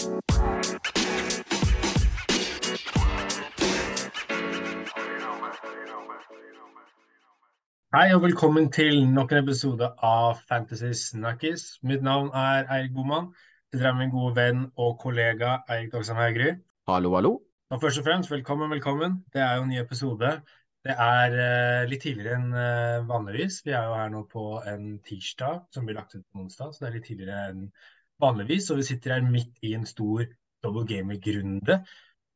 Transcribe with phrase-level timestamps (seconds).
[0.00, 0.06] Hei
[8.14, 11.66] og velkommen til nok en episode av Fantasy Snakkis.
[11.84, 13.28] Mitt navn er Eirik Boman.
[13.76, 16.56] Her med min gode venn og kollega Eirik Dagsam Haugry.
[16.88, 17.34] Hallo, hallo.
[17.68, 19.20] Og først og fremst, velkommen, velkommen.
[19.34, 20.32] Det er jo en ny episode.
[20.80, 23.60] Det er uh, litt tidligere enn uh, vanligvis.
[23.68, 26.86] Vi er jo her nå på en tirsdag som blir lagt ut på onsdag, så
[26.86, 27.66] det er litt tidligere enn
[28.22, 28.70] vanligvis.
[28.70, 30.24] Og vi sitter her midt i en stor
[30.64, 31.80] double gamer-runde.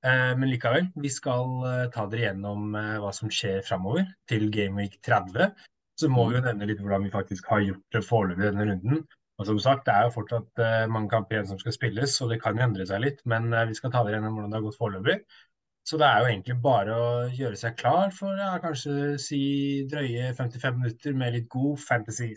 [0.05, 4.51] Eh, men likevel, vi skal eh, ta dere gjennom eh, hva som skjer framover til
[4.53, 5.55] Gameweek 30.
[5.97, 9.05] Så må vi jo nevne litt hvordan vi faktisk har gjort det foreløpig denne runden.
[9.41, 10.61] Og som sagt, Det er jo fortsatt
[10.95, 13.19] mange kamper igjen som skal spilles, og det kan jo endre seg litt.
[13.27, 15.17] Men vi skal ta dere gjennom hvordan det har gått foreløpig.
[15.85, 19.43] Så det er jo egentlig bare å gjøre seg klar for ja, kanskje si
[19.91, 22.31] drøye 55 minutter med litt god fantasy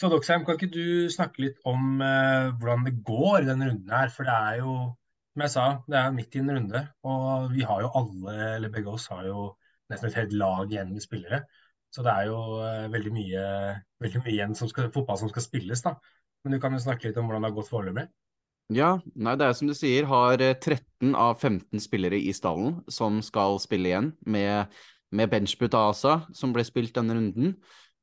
[0.00, 3.90] Så Doksheim, kan ikke du snakke litt om eh, hvordan det går i denne runden
[3.92, 4.08] her?
[4.14, 4.76] For det er jo,
[5.34, 6.80] som jeg sa, det er midt i en runde.
[7.04, 9.50] Og vi har jo alle, eller begge oss, har jo
[9.92, 11.42] nesten et helt lag igjen med spillere.
[11.92, 13.42] Så det er jo eh, veldig mye,
[14.00, 15.92] veldig mye igjen som skal, fotball som skal spilles, da.
[16.40, 18.06] Men du kan jo snakke litt om hvordan det har gått foreløpig?
[18.72, 22.78] Ja, nei, det er som du sier, har 13 eh, av 15 spillere i stallen
[22.88, 24.80] som skal spille igjen, med,
[25.12, 27.52] med benchput ASA, som ble spilt denne runden.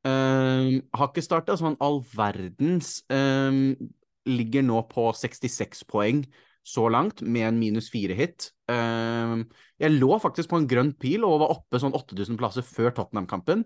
[0.08, 3.02] Uh, har ikke starta sånn all verdens.
[3.12, 3.76] Um,
[4.28, 6.24] ligger nå på 66 poeng
[6.68, 8.50] så langt, med en minus fire-hit.
[8.68, 9.46] Um,
[9.80, 13.64] jeg lå faktisk på en grønn pil og var oppe sånn 8000 plasser før Tottenham-kampen.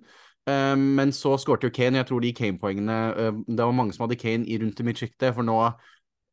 [0.47, 2.95] men så skårte jo Kane, jeg tror de Kane-poengene
[3.45, 5.57] Det var mange som hadde Kane i rundt i midtsjiktet, for nå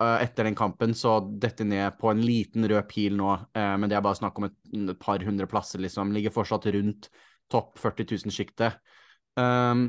[0.01, 4.05] etter den kampen så detter ned på en liten rød pil nå, men det er
[4.05, 6.12] bare snakk om et, et par hundre plasser, liksom.
[6.17, 7.11] Ligger fortsatt rundt
[7.53, 8.81] topp 40 000-sjiktet.
[9.39, 9.89] Um,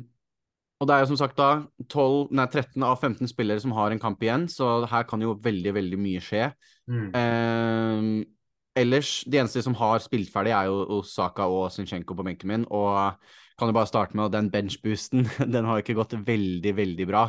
[0.80, 1.50] og det er jo som sagt da
[1.92, 5.36] 12, nei, 13 av 15 spillere som har en kamp igjen, så her kan jo
[5.44, 6.46] veldig, veldig mye skje.
[6.88, 7.10] Mm.
[7.12, 8.14] Um,
[8.80, 12.68] ellers, de eneste som har spilt ferdig, er jo Osaka og Zinchenko på benken min.
[12.72, 12.96] Og
[13.60, 17.10] kan jo bare starte med at den benchboosten, den har jo ikke gått veldig, veldig
[17.10, 17.28] bra.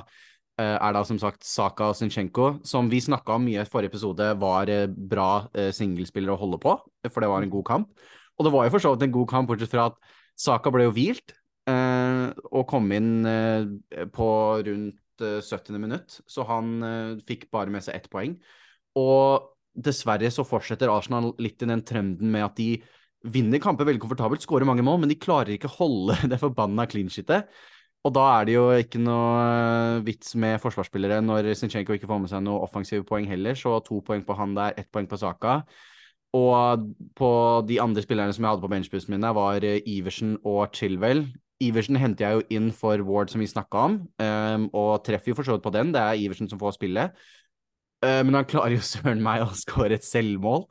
[0.61, 3.95] Uh, er da som sagt Saka og Zinchenko, som vi snakka om mye i forrige
[3.97, 6.77] episode, var uh, bra uh, singelspillere å holde på,
[7.09, 8.09] for det var en god kamp.
[8.39, 9.99] Og det var jo for så vidt en god kamp, bortsett fra at
[10.39, 11.35] Saka ble jo hvilt.
[11.69, 14.29] Eh, og kom inn eh, på
[14.67, 15.75] rundt 70.
[15.75, 16.79] Eh, minutt, så han
[17.29, 18.39] fikk bare med seg ett poeng.
[18.97, 22.71] Og dessverre så fortsetter Arsenal litt i den trenden med at de
[23.31, 26.89] vinner kamper veldig komfortabelt, skårer mange mål, men de klarer ikke å holde det forbanna
[26.91, 27.53] clean shitet.
[28.01, 32.31] Og da er det jo ikke noe vits med forsvarsspillere når Zinchenko ikke får med
[32.33, 35.59] seg noe offensive poeng heller, så to poeng på han der, ett poeng på Saka.
[36.33, 36.89] Og
[37.19, 37.31] på
[37.69, 41.27] de andre spillerne som jeg hadde på benchbussen min, var Iversen og Chilwell.
[41.61, 45.37] Iversen henter jeg jo inn for Ward, som vi snakka om, um, og treffer jo
[45.37, 45.91] for så vidt på den.
[45.93, 47.11] Det er Iversen som får spille.
[48.01, 50.65] Uh, men han klarer jo søren meg å skåre et selvmål.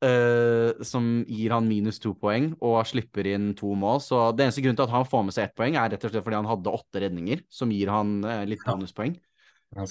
[0.00, 3.98] Uh, som gir han minus to poeng, og slipper inn to mål.
[4.04, 6.14] Så det eneste grunnen til at han får med seg ett poeng, er rett og
[6.14, 9.18] slett fordi han hadde åtte redninger, som gir han uh, litt bonuspoeng.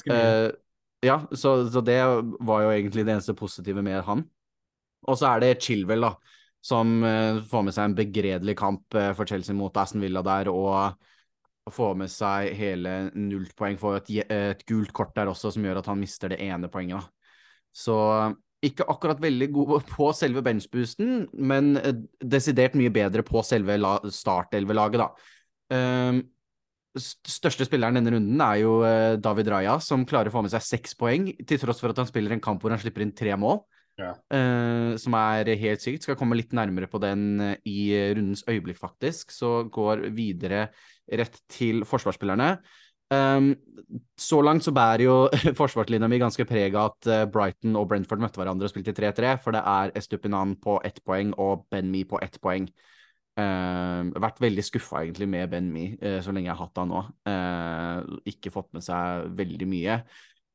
[0.07, 0.49] Uh,
[1.03, 1.99] ja, så, så, det
[2.47, 4.23] var jo egentlig det eneste positive med han.
[5.07, 9.11] Og så er det Chilwell, da som uh, får med seg en begredelig kamp uh,
[9.17, 11.07] for Chelsea mot Aston Villa der, og,
[11.69, 13.75] får med seg hele null poeng.
[13.77, 16.97] Får et, et, gult kort der også, som gjør at han mister det ene poenget.
[16.97, 17.35] Da.
[17.69, 17.97] Så
[18.65, 21.75] ikke akkurat veldig god på selve benchboosten, men
[22.25, 23.77] desidert mye bedre på selve
[24.09, 25.29] startelvelaget, da.
[25.69, 26.23] Uh,
[26.97, 28.79] største spilleren denne runden er jo
[29.21, 32.09] David Raja, som klarer å få med seg seks poeng, til tross for at han
[32.09, 33.61] spiller en kamp hvor han slipper inn tre mål.
[34.33, 36.05] Uh, som er helt sykt.
[36.05, 37.79] Skal komme litt nærmere på den eh, i
[38.15, 39.33] rundens øyeblikk, faktisk.
[39.35, 40.67] Så går videre
[41.09, 42.55] rett til forsvarsspillerne.
[43.09, 43.55] Um,
[44.21, 45.15] så langt så bærer jo
[45.61, 49.33] forsvarslinja mi ganske preg av at uh, Brighton og Brentford møtte hverandre og spilte 3-3,
[49.41, 52.69] for det er Estupinan på ett poeng og Ben Me på ett poeng.
[53.39, 56.93] Uh, vært veldig skuffa egentlig med Ben Me uh, så lenge jeg har hatt han
[56.93, 57.01] nå.
[57.29, 60.01] Uh, ikke fått med seg veldig mye.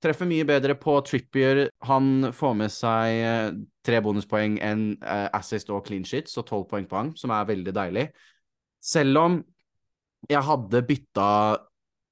[0.04, 1.62] Treffer mye bedre på Trippier.
[1.88, 3.54] Han får med seg eh,
[3.86, 7.46] tre bonuspoeng enn uh, assist og clean shit, så tolv poeng på han, som er
[7.48, 8.04] veldig deilig.
[8.84, 9.38] Selv om
[10.28, 11.30] jeg hadde bytta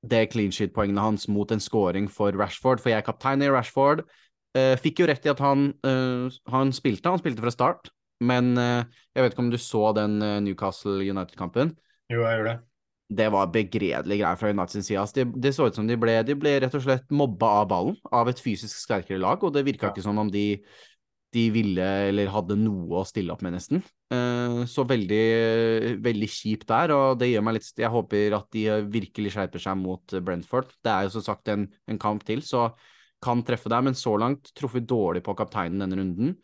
[0.09, 4.07] det clean shit-poengene hans mot en scoring for Rashford, for jeg er kaptein i Rashford.
[4.57, 7.93] Uh, fikk jo rett i at han, uh, han spilte, han spilte fra start,
[8.25, 11.73] men jeg vet ikke om du så den Newcastle United-kampen?
[12.07, 12.61] Jo, jeg gjør det
[13.17, 15.01] det var begredelige greier fra United sin side.
[15.03, 17.99] Altså, det, så ut som de ble, de ble rett og slett mobba av ballen
[18.15, 19.93] av et fysisk sterkere lag, og det virka ja.
[19.93, 20.47] ikke som om de,
[21.35, 23.85] de, ville eller hadde noe å stille opp med, nesten.
[24.13, 25.27] Uh, så veldig,
[26.05, 29.79] veldig kjipt der, og det gjør meg litt Jeg håper at de virkelig skjerper seg
[29.81, 30.75] mot Brentford.
[30.85, 32.71] Det er jo som sagt en, en kamp til, så
[33.23, 36.37] kan treffe der, men så langt truffet dårlig på kapteinen denne runden.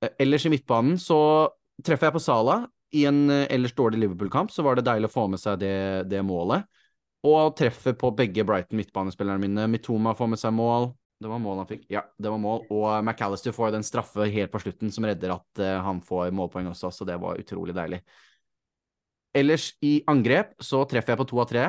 [0.00, 1.20] Uh, ellers i midtbanen så
[1.84, 2.62] treffer jeg på Sala.
[2.96, 5.74] I en uh, ellers dårlig Liverpool-kamp så var det deilig å få med seg det,
[6.10, 6.66] det målet.
[7.26, 9.66] Og treffer på begge Brighton midtbanespillerne mine.
[9.68, 10.90] Mitoma får med seg mål.
[11.20, 11.84] Det var mål han fikk.
[11.92, 12.64] Ja, det var mål.
[12.72, 16.70] Og McAllister får den straffe helt på slutten som redder at uh, han får målpoeng
[16.72, 18.00] også, så det var utrolig deilig.
[19.36, 21.66] Ellers i angrep så treffer jeg på to av tre.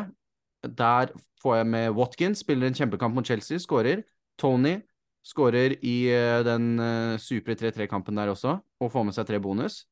[0.63, 1.11] Der
[1.43, 4.05] får jeg med Watkins, spiller en kjempekamp mot Chelsea, skårer.
[4.39, 4.79] Tony
[5.27, 5.97] skårer i
[6.47, 9.83] den uh, supre 3-3-kampen der også, og får med seg tre bonus.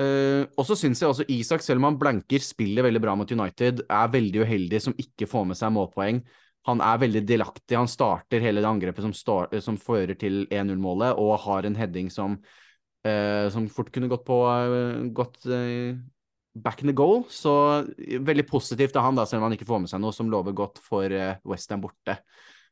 [0.00, 3.32] Uh, og så syns jeg også Isak, selv om han blanker, spiller veldig bra mot
[3.32, 6.22] United, er veldig uheldig som ikke får med seg målpoeng
[6.68, 7.76] han er veldig delaktig.
[7.78, 12.10] Han starter hele det angrepet som, start, som fører til 1-0-målet, og har en heading
[12.12, 12.36] som,
[13.06, 15.40] uh, som fort kunne gått på uh, gått,
[16.60, 17.24] back in the goal.
[17.32, 17.54] Så
[17.96, 20.56] veldig positivt av han, da, selv om han ikke får med seg noe som lover
[20.56, 21.16] godt for
[21.48, 22.18] Westham borte.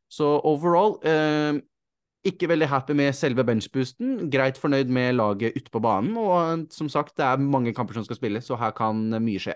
[0.09, 0.99] Så overall
[2.27, 4.29] ikke veldig happy med selve benchboosten.
[4.33, 6.17] Greit fornøyd med laget ute på banen.
[6.19, 9.55] Og som sagt, det er mange kamper som skal spilles, så her kan mye skje.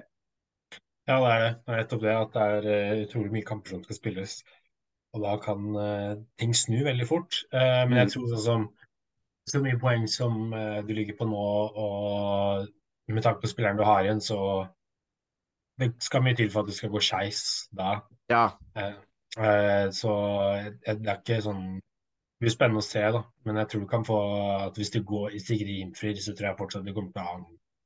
[1.09, 1.55] Ja, det er det.
[1.67, 4.37] Det er nettopp det at det er uh, utrolig mye kamper som skal spilles.
[5.13, 7.43] Og da kan uh, ting snu veldig fort.
[7.53, 8.15] Uh, men jeg mm.
[8.15, 8.69] tror sånn som
[9.51, 10.53] så mye poeng som
[10.87, 11.47] du ligger på nå,
[11.83, 12.69] og
[13.11, 14.37] med tanke på spilleren du har igjen, så
[15.83, 17.41] det skal mye til for at det skal gå skeis
[17.75, 17.97] da.
[18.31, 18.45] Ja.
[19.91, 20.13] så
[20.85, 21.65] det er ikke sånn
[22.43, 23.19] Det blir spennende å se, da.
[23.47, 24.17] Men jeg tror du kan få
[24.67, 27.27] at hvis du går, i Sigrid innfrir, så tror jeg fortsatt du kommer til å
[27.29, 27.45] ha en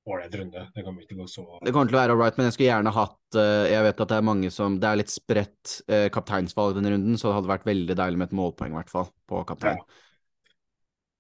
[0.08, 0.62] ålreit runde.
[0.73, 2.55] Det kommer ikke til å gå så Det kommer til å være ålreit, men jeg
[2.56, 5.75] skulle gjerne hatt uh, Jeg vet at det er mange som Det er litt spredt
[5.85, 8.94] kapteinsvalg kapteinsvalg denne runden, så det hadde vært veldig deilig med et målpoeng, i hvert
[8.94, 9.85] fall, på kaptein.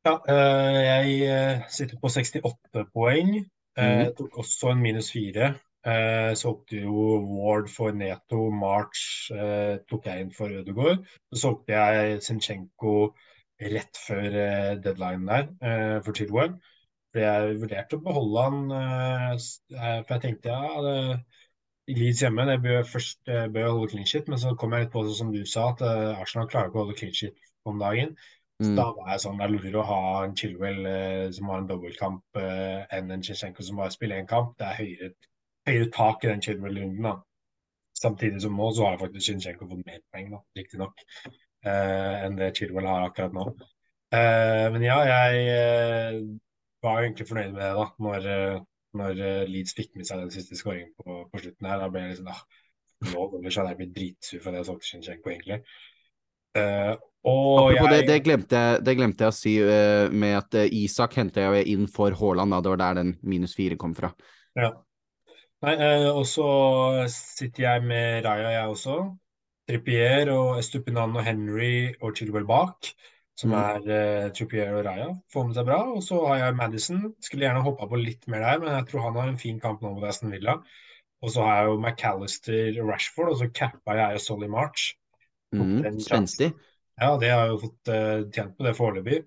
[0.08, 3.36] Ja, ja uh, jeg sitter på 68 poeng.
[3.76, 4.14] Mm.
[4.16, 5.52] tok også en minus fire.
[5.86, 9.30] Uh, solgte jo Ward for Neto, March
[9.86, 11.04] tok jeg inn for Ødegaard.
[11.30, 12.96] Så solgte jeg Zinchenko
[13.62, 14.26] rett før
[14.82, 16.56] deadline der for Chilwell.
[17.16, 19.30] For jeg vurderte å beholde han, eh,
[19.72, 20.96] eh, for jeg tenkte ja, det,
[21.88, 25.04] Leeds hjemme det bør først bør holde clean shit, men så kom jeg litt på
[25.06, 28.12] det som du sa, at Arsenal klarer ikke å holde clean shit om dagen.
[28.58, 28.76] Så mm.
[28.76, 30.82] da var jeg sånn, det er lurere å ha en Chilwell
[31.36, 34.56] som har en dobbeltkamp enn en Sinchenko som bare spiller én kamp.
[34.58, 35.12] Det er høyere,
[35.66, 37.02] høyere tak i den Chilwell-runden.
[37.02, 37.16] da.
[37.96, 41.00] Samtidig som nå så har faktisk Chinchenko fått mer poeng, da, riktignok,
[41.64, 43.46] eh, enn det Chilwell har akkurat nå.
[44.72, 46.26] men ja, jeg
[46.86, 48.62] var jo egentlig fornøyd med det da, når, eh,
[49.00, 51.82] når eh, Leeds fikk med seg den siste skåringen på, på, slutten her.
[51.82, 52.38] Da ble jeg liksom da,
[53.10, 55.60] nå ellers hadde jeg blitt dritsur for det jeg solgte Shinchenko, egentlig.
[56.56, 56.94] Uh,
[57.28, 57.88] og jeg...
[57.92, 61.42] det, det, glemte jeg, det, glemte jeg, å si uh, med at uh, Isak henta
[61.44, 62.54] jeg inn for Haaland.
[62.54, 62.62] Da.
[62.64, 64.08] Det var der den minus fire kom fra.
[64.56, 64.70] Ja.
[65.64, 65.74] Nei,
[66.10, 66.46] og så
[67.08, 68.96] sitter jeg med Raja, jeg også.
[69.66, 72.92] Trippier og Estupinan og Henry og Chilwell bak
[73.36, 73.56] som mm.
[73.60, 75.10] er eh, Trippier og Raja.
[75.32, 75.78] Får med seg bra.
[75.92, 77.02] Og så har jeg Madison.
[77.24, 79.84] Skulle gjerne hoppa på litt mer der, men jeg tror han har en fin kamp
[79.84, 80.56] nå mot Aston Villa.
[81.24, 84.94] Og så har jeg jo McAllister Rashford, og så cappa jeg Solly March.
[85.54, 86.50] Mm, Spenstig.
[87.00, 89.18] Ja, det har jeg jo fått uh, tjent på det foreløpig,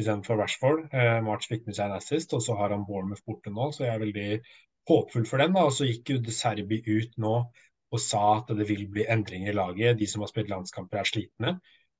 [0.00, 0.86] istedenfor Rashford.
[0.92, 3.84] Uh, March fikk med seg en assist, og så har han Bournemouth borte nå, så
[3.84, 4.28] jeg er veldig
[4.88, 5.54] håpfull for dem.
[5.56, 7.34] da, Og så gikk jo De Serbi ut nå
[7.88, 9.98] og sa at det vil bli endringer i laget.
[10.00, 11.54] De som har spilt landskamper, er slitne.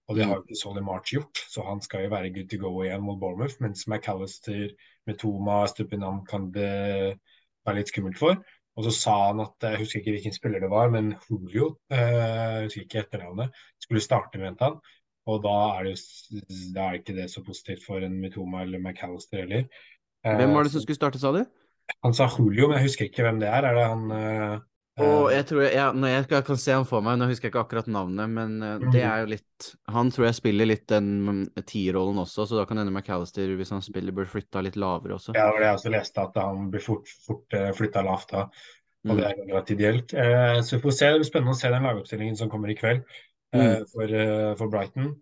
[0.08, 2.58] Og det har jo ikke Solly March gjort, så han skal jo være good to
[2.60, 3.58] go igjen mot Bournemouth.
[3.60, 4.70] Mens McAllister
[5.08, 7.18] Metoma, Stupinan kan det
[7.68, 8.40] være litt skummelt for.
[8.78, 12.64] Og så sa han at jeg husker ikke hvilken spiller det var, men Julio, eh,
[12.64, 14.78] husker ikke etternavnet, skulle starte, mente han.
[15.28, 16.42] Og da er det jo
[16.76, 19.66] da er ikke det så positivt for en Mitoma eller McAllister heller.
[20.24, 21.42] Hvem var det som skulle starte, sa du?
[22.04, 23.66] Han sa Julio, men jeg husker ikke hvem det er.
[23.68, 24.66] Er det han uh,
[24.98, 27.62] og jeg tror jeg, når jeg kan se han for meg, nå husker jeg ikke
[27.62, 31.44] akkurat navnet, men uh, det er jo litt Han tror jeg spiller litt den um,
[31.62, 35.36] tierrollen også, så da kan hende McAllister, hvis han spiller, bør flytta litt lavere også.
[35.38, 38.48] Ja, det jeg også leste, at han blir fort, fort flytta lavt da.
[39.06, 39.20] Og mm.
[39.20, 40.16] det er ganske ideelt.
[40.18, 42.78] Uh, så vi får se, det blir spennende å se den lagoppstillingen som kommer i
[42.78, 43.04] kveld
[43.54, 43.86] mm.
[43.94, 44.18] for,
[44.58, 45.14] for, Brighton.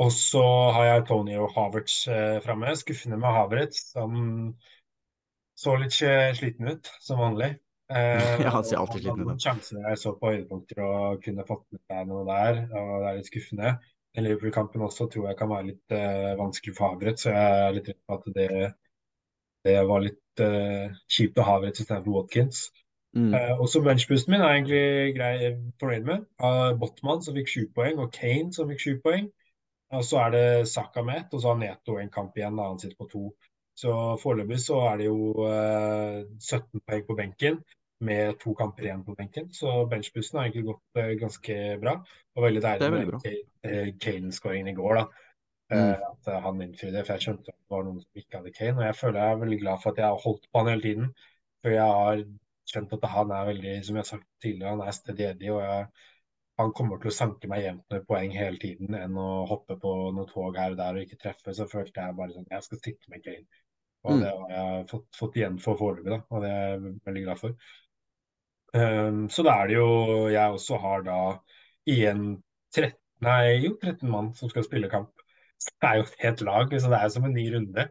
[0.00, 2.72] Og så har jeg Tony og Havertz uh, framme.
[2.80, 3.90] Skuffende med Havertz.
[3.98, 4.54] Han
[5.58, 7.56] så litt sliten ut, som vanlig.
[7.92, 9.42] Eh, ja, han ser alltid sliten ut.
[9.42, 13.20] Sjanser jeg så på høydepunkter og kunne fått med meg noe der, og det er
[13.20, 13.78] litt skuffende.
[14.18, 17.90] Liverpool-kampen også tror jeg kan være litt eh, vanskelig for Havret, så jeg er litt
[17.90, 18.70] redd for at det,
[19.68, 22.64] det var litt eh, kjipt å ha Havret istedenfor Watkins.
[23.16, 23.30] Mm.
[23.34, 26.26] Eh, også benchboosten min er egentlig grei fornøyd med.
[26.42, 29.30] Uh, Botman som fikk sju poeng, og Kane som fikk sju poeng.
[29.96, 32.66] Og så er det Saka med ett, og så har Neto en kamp igjen, da
[32.68, 33.30] han sitter på to.
[33.78, 33.92] Så
[34.22, 37.60] foreløpig så er det jo eh, 17 poeng på benken
[38.08, 39.52] med to kamper igjen på benken.
[39.54, 41.94] Så benchbussen har egentlig gått eh, ganske bra.
[42.36, 45.06] Og veldig deilig med eh, Kane-skåringen i går, da.
[45.70, 45.78] Mm.
[45.78, 47.04] Eh, at eh, han innfridde.
[47.04, 48.76] For jeg skjønte at det var noen som ikke hadde Kane.
[48.80, 50.86] Og jeg føler jeg er veldig glad for at jeg har holdt på han hele
[50.88, 51.10] tiden.
[51.62, 52.22] For jeg har
[52.68, 55.52] skjønt at han er veldig, som jeg har sagt tidligere, han er stedig.
[55.54, 55.86] Og jeg,
[56.58, 59.94] han kommer til å sanke meg jevnt med poeng hele tiden enn å hoppe på
[60.14, 61.54] noe tog her og der og ikke treffe.
[61.54, 63.46] Så følte jeg bare sånn Jeg skal sitte med Kane.
[64.04, 64.20] Og Mm.
[64.22, 66.20] det har jeg fått, fått igjen for foreløpig, da.
[66.30, 67.54] Og det er jeg veldig glad for.
[68.74, 71.18] Um, så da er det jo Jeg også har da
[71.88, 72.42] igjen
[72.74, 72.92] 13,
[73.24, 75.10] nei, jo, 13 mann som skal spille kamp.
[75.80, 77.88] Det er jo et helt lag, så det er som en ny runde.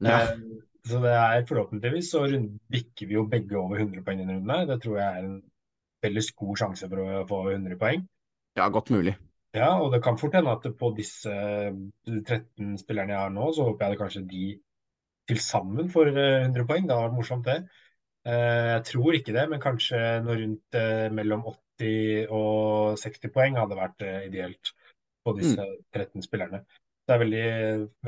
[0.00, 0.32] Ja.
[0.32, 2.24] Um, så det er forhåpentligvis så
[2.72, 4.68] bikker vi jo begge over 100 poeng i denne runden.
[4.68, 5.38] Det tror jeg er en
[6.04, 8.08] veldig god sjanse for å få over 100 poeng.
[8.56, 9.14] ja, godt mulig.
[9.54, 13.68] Ja, og det kan fort hende at på disse 13 spillerne jeg har nå, så
[13.68, 14.46] håper jeg det kanskje de
[15.28, 16.86] til sammen eh, 100 poeng.
[16.86, 17.58] Det hadde vært morsomt, det.
[18.26, 23.58] Eh, Jeg tror ikke det, men kanskje noe rundt eh, mellom 80 og 60 poeng
[23.60, 24.74] hadde vært eh, ideelt
[25.24, 25.64] på disse
[25.94, 26.64] 13 spillerne.
[27.04, 27.48] Det er veldig,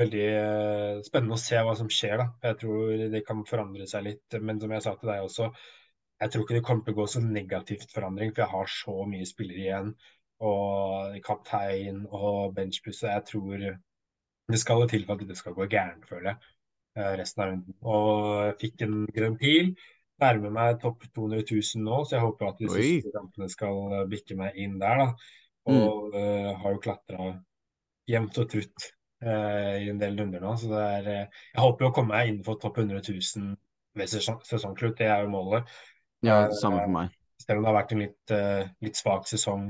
[0.01, 2.27] veldig eh, spennende å se hva som skjer, da.
[2.49, 4.37] Jeg tror det kan forandre seg litt.
[4.41, 5.49] Men som jeg sa til deg også,
[6.17, 8.95] jeg tror ikke det kommer til å gå så negativt forandring, for jeg har så
[9.09, 9.91] mye spillere igjen.
[10.47, 13.09] Og kaptein og benchpusset.
[13.11, 13.67] Jeg tror
[14.47, 16.56] det skal til for at det skal gå gærent, føler jeg, eh,
[16.97, 17.77] resten av runden.
[17.85, 19.71] Og fikk en grønn pil.
[20.21, 22.77] Nærmer meg topp 200 000 nå, så jeg håper at de Oi.
[22.77, 25.03] siste kampene skal eh, bikke meg inn der.
[25.03, 25.33] da.
[25.69, 27.27] Og eh, har jo klatra
[28.07, 28.85] jevnt og trutt
[29.19, 30.53] uh, i en del runder nå.
[30.57, 33.57] Så det er uh, Jeg håper å komme meg innenfor topp 100 000
[33.99, 34.95] ved sesong, sesongslutt.
[35.01, 35.67] Det er jo målet.
[36.25, 37.17] Ja, det samme for meg.
[37.43, 39.67] Selv om det har vært en litt, eh, litt svak sesong,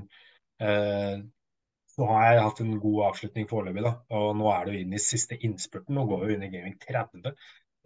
[1.98, 3.84] eh, så har jeg hatt en god avslutning foreløpig.
[3.86, 3.94] da.
[4.18, 5.96] Og nå er det jo inn i siste innspurten.
[5.98, 7.34] Nå går vi inn i Gaming 30.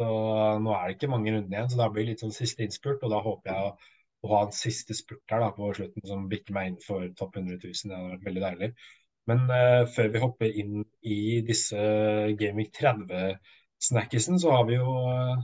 [0.02, 0.08] Så
[0.66, 3.04] nå er det ikke mange runder igjen, så da blir det litt sånn siste innspurt.
[3.06, 3.94] Og da håper jeg å,
[4.26, 7.38] å ha en siste spurt her da, på slutten som bikker meg inn for topp
[7.40, 7.80] 100 000.
[7.88, 8.72] Det hadde vært veldig deilig.
[9.30, 11.82] Men uh, før vi hopper inn i disse
[12.40, 15.44] Gaming 30-snackisen, så har vi jo uh,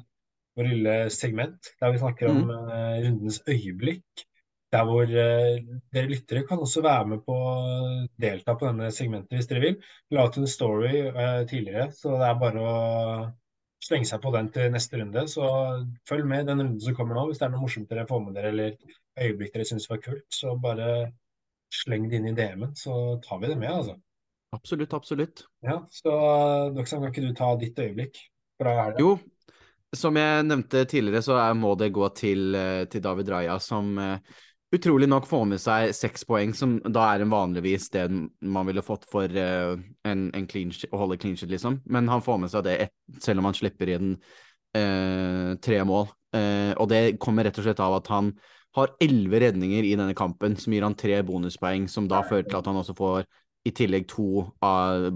[0.58, 4.26] vår lille segment der vi snakker om uh, rundens øyeblikk.
[4.76, 5.62] Der hvor eh,
[5.96, 7.52] dere lyttere kan også være med på å
[8.20, 9.78] delta på denne segmentet hvis dere vil.
[10.12, 12.74] La ut en story eh, tidligere, så det er bare å
[13.88, 15.24] slenge seg på den til neste runde.
[15.32, 15.46] Så
[16.10, 17.30] følg med den runden som kommer nå.
[17.30, 18.76] Hvis det er noe morsomt dere får med dere, eller
[19.24, 20.90] øyeblikk dere syns var kult, så bare
[21.74, 23.98] sleng det inn i DM-en, så tar vi det med, altså.
[24.56, 25.44] Absolutt, absolutt.
[25.66, 26.12] Ja, så
[26.76, 28.20] Doksan, kan ikke du ta ditt øyeblikk
[28.60, 29.04] fra helga?
[29.04, 29.18] Jo,
[29.96, 33.98] som jeg nevnte tidligere, så er, må det gå til, eh, til David Raja, som
[34.00, 34.38] eh,
[34.76, 38.84] utrolig nok få med seg seks poeng, som da er en vanligvis det man ville
[38.86, 41.80] fått for uh, en, en sheet, å holde clean sheet, liksom.
[41.86, 46.10] Men han får med seg det et, selv om han slipper inn uh, tre mål.
[46.36, 48.34] Uh, og det kommer rett og slett av at han
[48.78, 52.60] har elleve redninger i denne kampen, som gir han tre bonuspoeng, som da fører til
[52.60, 53.24] at han også får
[53.68, 54.44] i tillegg to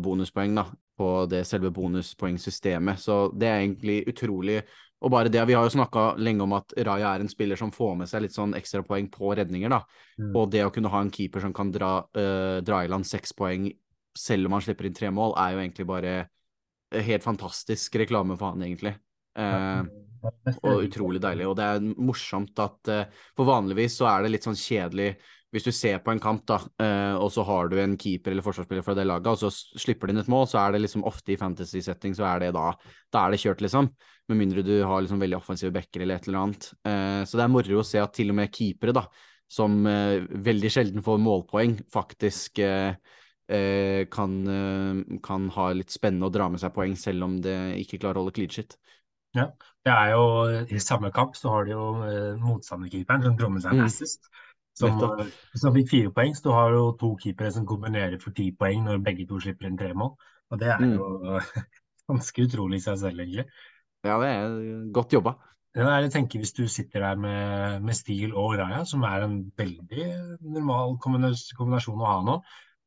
[0.01, 0.63] bonuspoeng da,
[0.97, 2.99] på det selve bonuspoengsystemet.
[2.99, 4.57] Så det er egentlig utrolig.
[5.01, 7.71] Og bare det, Vi har jo snakka lenge om at Raja er en spiller som
[7.73, 9.69] får med seg litt sånn ekstrapoeng på redninger.
[9.69, 9.81] da.
[10.19, 10.35] Mm.
[10.35, 13.33] Og det å kunne ha en keeper som kan dra, uh, dra i land seks
[13.33, 13.71] poeng
[14.17, 16.13] selv om han slipper inn tre mål, er jo egentlig bare
[16.91, 18.93] helt fantastisk reklame for han, egentlig.
[19.39, 19.87] Uh,
[20.61, 21.47] og utrolig deilig.
[21.49, 25.15] Og det er morsomt at uh, For vanligvis så er det litt sånn kjedelig
[25.51, 28.45] hvis du ser på en kamp, da, eh, og så har du en keeper eller
[28.45, 31.03] forsvarsspiller fra det laget, og så slipper de inn et mål, så er det liksom
[31.07, 32.69] ofte i fantasy-setting så er det da
[33.11, 33.89] Da er det kjørt, liksom.
[34.31, 36.69] Med mindre du har liksom veldig offensive backer eller et eller annet.
[36.87, 39.03] Eh, så det er moro å se at til og med keepere, da,
[39.51, 42.63] som eh, veldig sjelden får målpoeng, faktisk
[43.51, 44.35] kan,
[45.19, 48.23] kan ha litt spennende å dra med seg poeng, selv om det ikke klarer å
[48.23, 48.77] holde clean shit.
[49.35, 49.47] Ja,
[49.83, 50.23] det er jo
[50.71, 54.39] I samme kamp så har de jo eh, motstanderkeeperen som drar med seg en Mm.
[54.77, 56.33] Som, eh, som fikk fire poeng.
[56.35, 59.67] Så du har jo to keepere som kombinerer for ti poeng når begge to slipper
[59.67, 60.15] inn tre mål.
[60.51, 60.95] Og det er Mm.
[60.97, 61.39] jo
[62.09, 63.45] ganske utrolig i seg selv, egentlig.
[64.03, 65.35] Ja, det er godt jobba.
[65.73, 69.51] Det jeg tenker Hvis du sitter der med, med Stil og Raja, som er en
[69.55, 72.41] veldig normal kombinasjon å ha nå,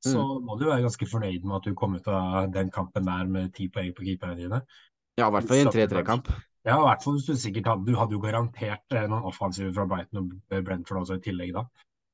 [0.04, 0.44] så Mm.
[0.44, 3.54] må du være ganske fornøyd med at du kom ut av den kampen der med
[3.54, 4.60] ti poeng på keeperne dine.
[5.16, 6.28] Ja, i hvert fall i en 3-3-kamp.
[6.64, 9.72] Ja, i hvert fall hvis du sikkert hadde Du hadde jo garantert eh, noen offensive
[9.76, 11.64] fra Brighton og Brentford også i tillegg da.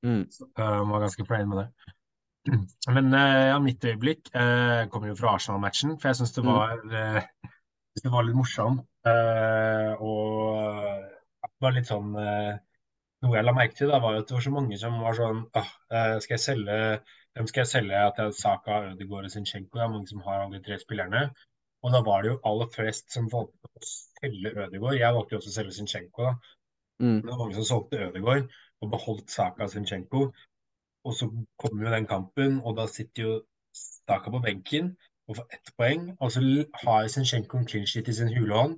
[0.07, 0.25] Mm.
[0.33, 1.69] Så jeg var ganske fornøyd med det.
[2.97, 8.07] Men uh, ja, mitt øyeblikk uh, kommer jo fra Arsenal-matchen, for jeg syns det synes
[8.07, 8.83] det var litt morsomt.
[10.01, 10.27] Og
[11.45, 12.13] det var litt sånn
[13.21, 15.17] Noe jeg la merke til, da, var jo at det var så mange som var
[15.17, 16.77] sånn Skal jeg selge
[17.37, 18.03] Hvem skal jeg selge?
[18.11, 19.77] At jeg Saka, Ødegaard og Zinchenko?
[19.77, 21.23] Det er mange som har alle de tre spillerne.
[21.81, 24.99] Og da var det jo aller flest som valgte å selge Ødegaard.
[25.01, 26.57] Jeg valgte jo også å selge Zinchenko, da.
[27.01, 27.21] Mm.
[27.23, 30.27] Det var mange som solgte Ødegaard og beholdt Saka Zinchenko.
[31.09, 33.39] Og så kommer jo den kampen, og da sitter jo
[33.73, 34.93] Saka på benken
[35.31, 36.07] og får ett poeng.
[36.21, 36.45] Og så
[36.85, 38.77] har Zinchenko en clean sheet i sin hulehånd,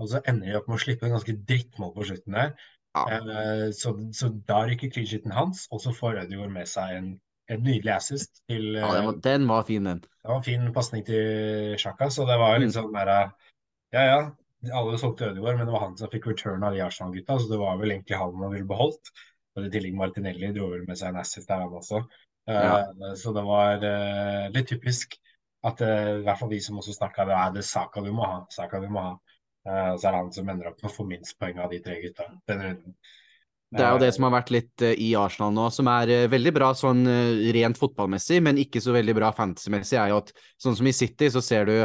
[0.00, 2.54] og så ender de opp med å slippe en ganske drittmål på slutten der.
[2.96, 3.04] Ja.
[3.14, 7.10] Eh, så, så da rykker clean sheeten hans, og så får Ødegaard med seg en,
[7.50, 10.00] en nydelig assist til Ja, den eh, var, den var fin, den.
[10.04, 12.76] Det var en fin pasning til Sjaka, så det var litt Mm.
[12.78, 13.12] sånn der
[13.92, 14.20] Ja, ja.
[14.76, 17.58] Alle solgte Ødegaard, men det var han som fikk return av de Arsenal-gutta, så det
[17.58, 19.08] var vel egentlig han man ville beholdt.
[19.56, 22.02] Og i tillegg Martinelli dro vel med seg en assist der, han også.
[22.46, 25.16] Eh, Så det var eh, litt typisk
[25.64, 28.22] at eh, i hvert fall vi som også snakka, det er det Saka vi må
[28.28, 28.42] ha.
[28.52, 29.14] Saka vi må ha.
[29.66, 31.80] Eh, så er det han som ender opp med å få minst poeng av de
[31.80, 32.94] tre gutta den runden.
[33.70, 36.28] Det er jo det som har vært litt eh, i Arsenal nå, som er eh,
[36.30, 40.32] veldig bra sånn eh, rent fotballmessig, men ikke så veldig bra fantasy-messig, er jo at
[40.58, 41.76] sånn som i City, så ser du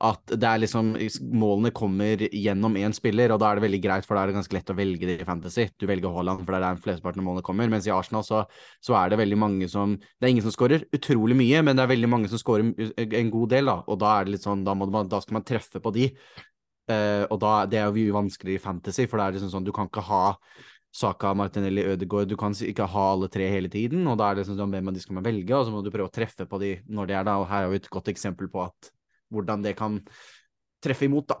[0.00, 0.94] at det er liksom
[1.36, 4.36] Målene kommer gjennom én spiller, og da er det veldig greit, for da er det
[4.38, 5.66] ganske lett å velge det i Fantasy.
[5.76, 7.68] Du velger Haaland, for det er der flesteparten av målene kommer.
[7.72, 8.42] Mens i Arsenal så,
[8.80, 11.84] så er det veldig mange som Det er ingen som skårer utrolig mye, men det
[11.84, 12.72] er veldig mange som skårer
[13.20, 13.76] en god del, da.
[13.92, 16.08] Og da er det litt sånn Da, må man, da skal man treffe på de.
[16.90, 19.68] Uh, og da Det er jo vanskelig vanskeligere i Fantasy, for det er liksom sånn
[19.68, 20.24] Du kan ikke ha
[20.90, 24.42] Saka, Martinelli, Ødegaard, du kan ikke ha alle tre hele tiden, og da er det
[24.44, 26.46] liksom sånn hvem av de skal man velge, og så må du prøve å treffe
[26.50, 28.90] på de når de er da, og her har vi et godt eksempel på at
[29.30, 30.00] hvordan det kan
[30.82, 31.38] treffe imot, da.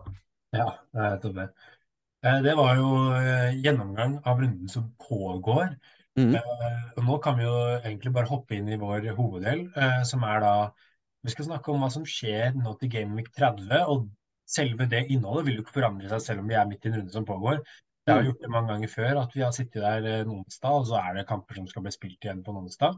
[0.54, 1.48] Ja, det er nettopp det.
[2.22, 5.74] Eh, Det var jo eh, gjennomgang av runden som pågår.
[6.18, 6.34] Mhm.
[6.36, 9.66] Eh, Og nå kan vi jo egentlig bare hoppe inn i vår hoveddel,
[10.04, 10.54] som er da
[11.22, 13.82] Vi skal snakke om hva som skjer nå til Game Week 30.
[13.92, 14.08] Og
[14.48, 16.94] selve det innholdet vil jo ikke forandre seg selv om vi er midt i en
[16.96, 17.60] runde som pågår.
[18.06, 18.26] Jeg har Mm.
[18.30, 20.96] gjort det mange ganger før at vi har sittet der eh, en onsdag, og så
[21.00, 22.96] er det kamper som skal bli spilt igjen på en onsdag.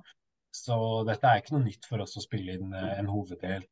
[0.55, 0.77] Så
[1.09, 3.65] dette er ikke noe nytt for oss å spille inn eh, en hoveddel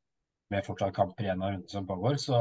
[0.51, 2.19] med fortsatt kamper igjen av runden som pågår.
[2.19, 2.37] Så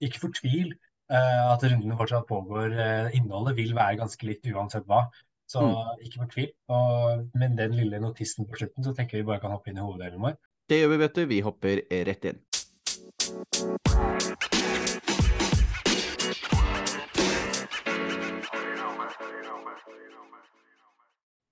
[0.00, 0.72] ikke fortvil
[1.10, 2.76] eh, at rundene fortsatt pågår.
[3.18, 5.08] Innholdet vil være ganske likt uansett hva.
[5.50, 5.60] Så
[6.00, 6.52] ikke fortvil.
[6.72, 9.84] Og med den lille notisen på slutten, så tenker vi bare kan hoppe inn i
[9.84, 10.38] hoveddelen vår.
[10.70, 11.26] Det gjør vi, vet du.
[11.26, 12.40] Vi hopper rett inn.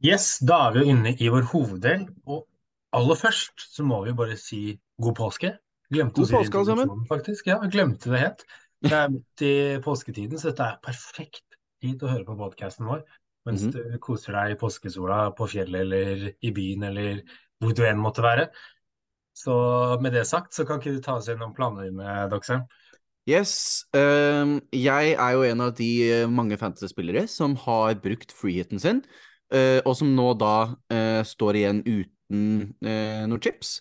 [0.04, 2.06] Yes, da er vi jo inne i vår hoveddel.
[2.26, 2.46] Og
[2.96, 5.52] aller først så må vi bare si god påske.
[5.92, 7.06] Glemte God påske, alle sammen.
[7.10, 7.46] faktisk.
[7.50, 8.44] Ja, glemte det helt.
[8.80, 11.44] Det er midt i påsketiden, så dette er perfekt
[11.82, 13.02] tid å høre på podkasten vår
[13.48, 13.72] mens Mhm.
[13.72, 17.22] du koser deg i påskesola på fjellet eller i byen eller
[17.60, 18.50] hvor du enn måtte være.
[19.34, 22.66] Så med det sagt, så kan ikke du ta oss gjennom planene dine, Doxer?
[23.26, 28.80] Yes, ehm, jeg er jo en av de eh, mange fantasy-spillere som har brukt friheten
[28.80, 29.02] sin,
[29.50, 30.54] og som nå da
[30.92, 32.52] eh, står igjen uten
[32.86, 33.80] uh, noen chips.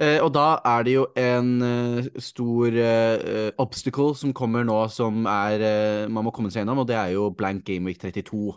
[0.00, 4.78] Eh, og da er det jo en eh, stor eh, eh, obstacle som kommer nå,
[4.88, 8.00] som er eh, man må komme seg gjennom, og det er jo blank game week
[8.00, 8.54] 32.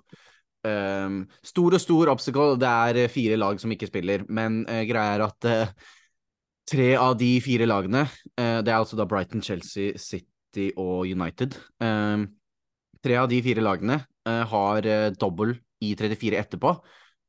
[0.63, 4.86] Um, stor og stor obstacle, det er eh, fire lag som ikke spiller, men uh,
[4.88, 5.73] greia er at uh,
[6.71, 8.06] tre av de fire lagene,
[8.39, 11.60] uh, det er altså da Brighton, Chelsea, City og United.
[11.84, 12.23] Eh,
[13.04, 16.78] tre av de fire lagene eh, har eh, dobbel i 34 etterpå.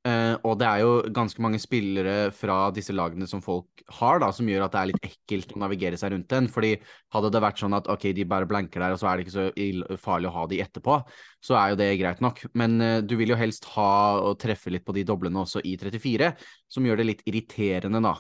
[0.05, 4.29] Uh, og det er jo ganske mange spillere fra disse lagene som folk har, da,
[4.37, 6.49] som gjør at det er litt ekkelt å navigere seg rundt den.
[6.53, 6.75] Fordi
[7.15, 9.37] hadde det vært sånn at ok, de bare blanker der, og så er det ikke
[9.39, 10.99] så farlig å ha de etterpå,
[11.41, 12.45] så er jo det greit nok.
[12.53, 15.73] Men uh, du vil jo helst ha og treffe litt på de doblene også i
[15.81, 16.35] 34,
[16.69, 18.19] som gjør det litt irriterende, da.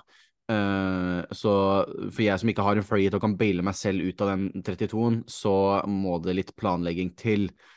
[0.48, 1.52] Uh, så
[2.08, 4.64] for jeg som ikke har en hit og kan baile meg selv ut av den
[4.64, 7.50] 32-en, så må det litt planlegging til.
[7.52, 7.73] Eh,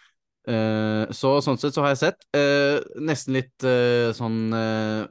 [0.47, 2.27] så sånn sett så har jeg sett.
[2.37, 5.03] eh, nesten litt eh, sånn uh,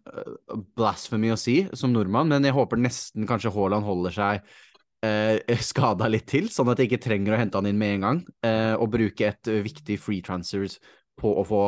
[0.79, 4.47] blasphemy å si som nordmann, men jeg håper nesten kanskje Haaland holder seg
[5.07, 8.07] uh, skada litt til, sånn at jeg ikke trenger å hente han inn med en
[8.07, 10.79] gang, eh, og bruke et eh, viktig free transfers
[11.21, 11.63] på å få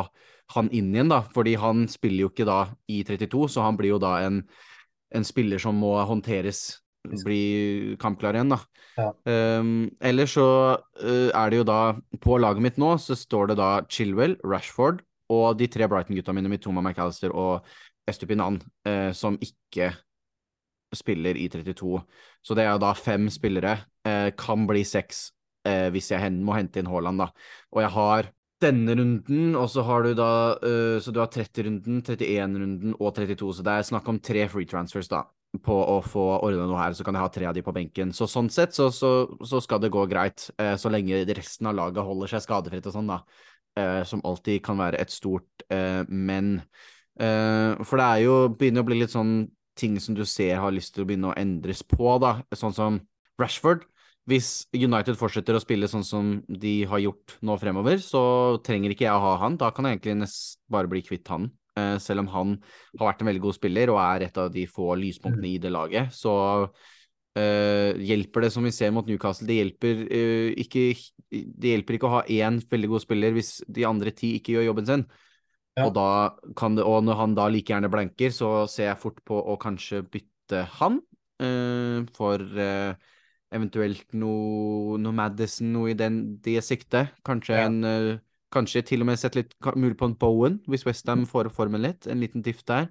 [0.55, 3.97] han inn igjen, da, fordi han spiller jo ikke da i 32, så han blir
[3.97, 4.43] jo da en,
[5.15, 8.59] en spiller som må håndteres, bli kampklar igjen, da.
[8.99, 9.13] Ja.
[9.61, 11.81] Um, ellers så uh, er det jo da
[12.19, 16.51] På laget mitt nå så står det da Chilwell, Rashford og de tre Brighton-gutta mine,
[16.51, 17.67] Mitoma McAllister og
[18.09, 18.59] Estupinan,
[18.89, 19.93] uh, som ikke
[20.97, 22.01] spiller i 32.
[22.41, 23.77] Så det er jo da fem spillere.
[24.09, 25.29] Uh, kan bli seks
[25.69, 27.27] hvis jeg må hente inn Haaland, da.
[27.75, 28.29] Og jeg har
[28.63, 30.29] denne runden, og så har du da
[31.03, 35.11] Så du har 30-runden, 31-runden og 32, så det er snakk om tre free transfers,
[35.13, 35.27] da
[35.65, 38.13] på å få ordna noe her, så kan jeg ha tre av de på benken.
[38.15, 39.13] Så sånn sett så, så,
[39.49, 42.97] så skal det gå greit, eh, så lenge resten av laget holder seg skadefritt og
[42.99, 43.23] sånn, da.
[43.79, 46.59] Eh, som alltid kan være et stort eh, men.
[47.19, 50.93] For det er jo begynner å bli litt sånn ting som du ser har lyst
[50.95, 52.37] til å begynne å endres på, da.
[52.55, 53.01] Sånn som
[53.43, 53.83] Rashford
[54.29, 58.21] hvis United fortsetter å spille sånn som de har gjort nå fremover, så
[58.65, 59.57] trenger ikke jeg å ha han.
[59.61, 60.29] Da kan jeg egentlig
[60.71, 61.49] bare bli kvitt han.
[61.79, 62.55] Eh, selv om han
[62.99, 65.73] har vært en veldig god spiller og er et av de få lyspunktene i det
[65.75, 66.15] laget.
[66.15, 66.33] Så
[66.65, 69.47] uh, hjelper det som vi ser mot Newcastle.
[69.49, 70.89] Det hjelper, uh, ikke,
[71.31, 74.71] det hjelper ikke å ha én veldig god spiller hvis de andre ti ikke gjør
[74.71, 75.05] jobben sin.
[75.79, 75.87] Ja.
[75.87, 76.09] Og, da
[76.59, 79.55] kan det, og når han da like gjerne blanker, så ser jeg fort på å
[79.61, 80.99] kanskje bytte han
[81.45, 82.43] uh, for
[83.49, 87.15] eventuelt noe, noe Madison, noe i den, det siktet.
[87.25, 87.69] Kanskje ja.
[87.69, 88.19] en
[88.55, 92.09] Kanskje til og med sett litt mulig på en Bowen, hvis Westham får formen litt.
[92.09, 92.89] En liten diff der.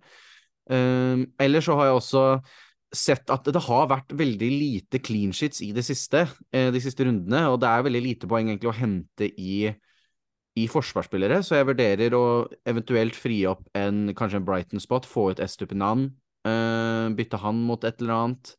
[0.69, 2.23] Um, Eller så har jeg også
[2.93, 6.23] sett at det har vært veldig lite clean sheets i det siste,
[6.55, 9.67] eh, de siste rundene, og det er veldig lite poeng egentlig å hente i,
[10.55, 12.23] i forsvarsspillere, så jeg vurderer å
[12.67, 16.07] eventuelt fri opp en, kanskje en Brighton-spot, få ut Estupinan,
[16.47, 18.55] uh, bytte han mot et eller annet.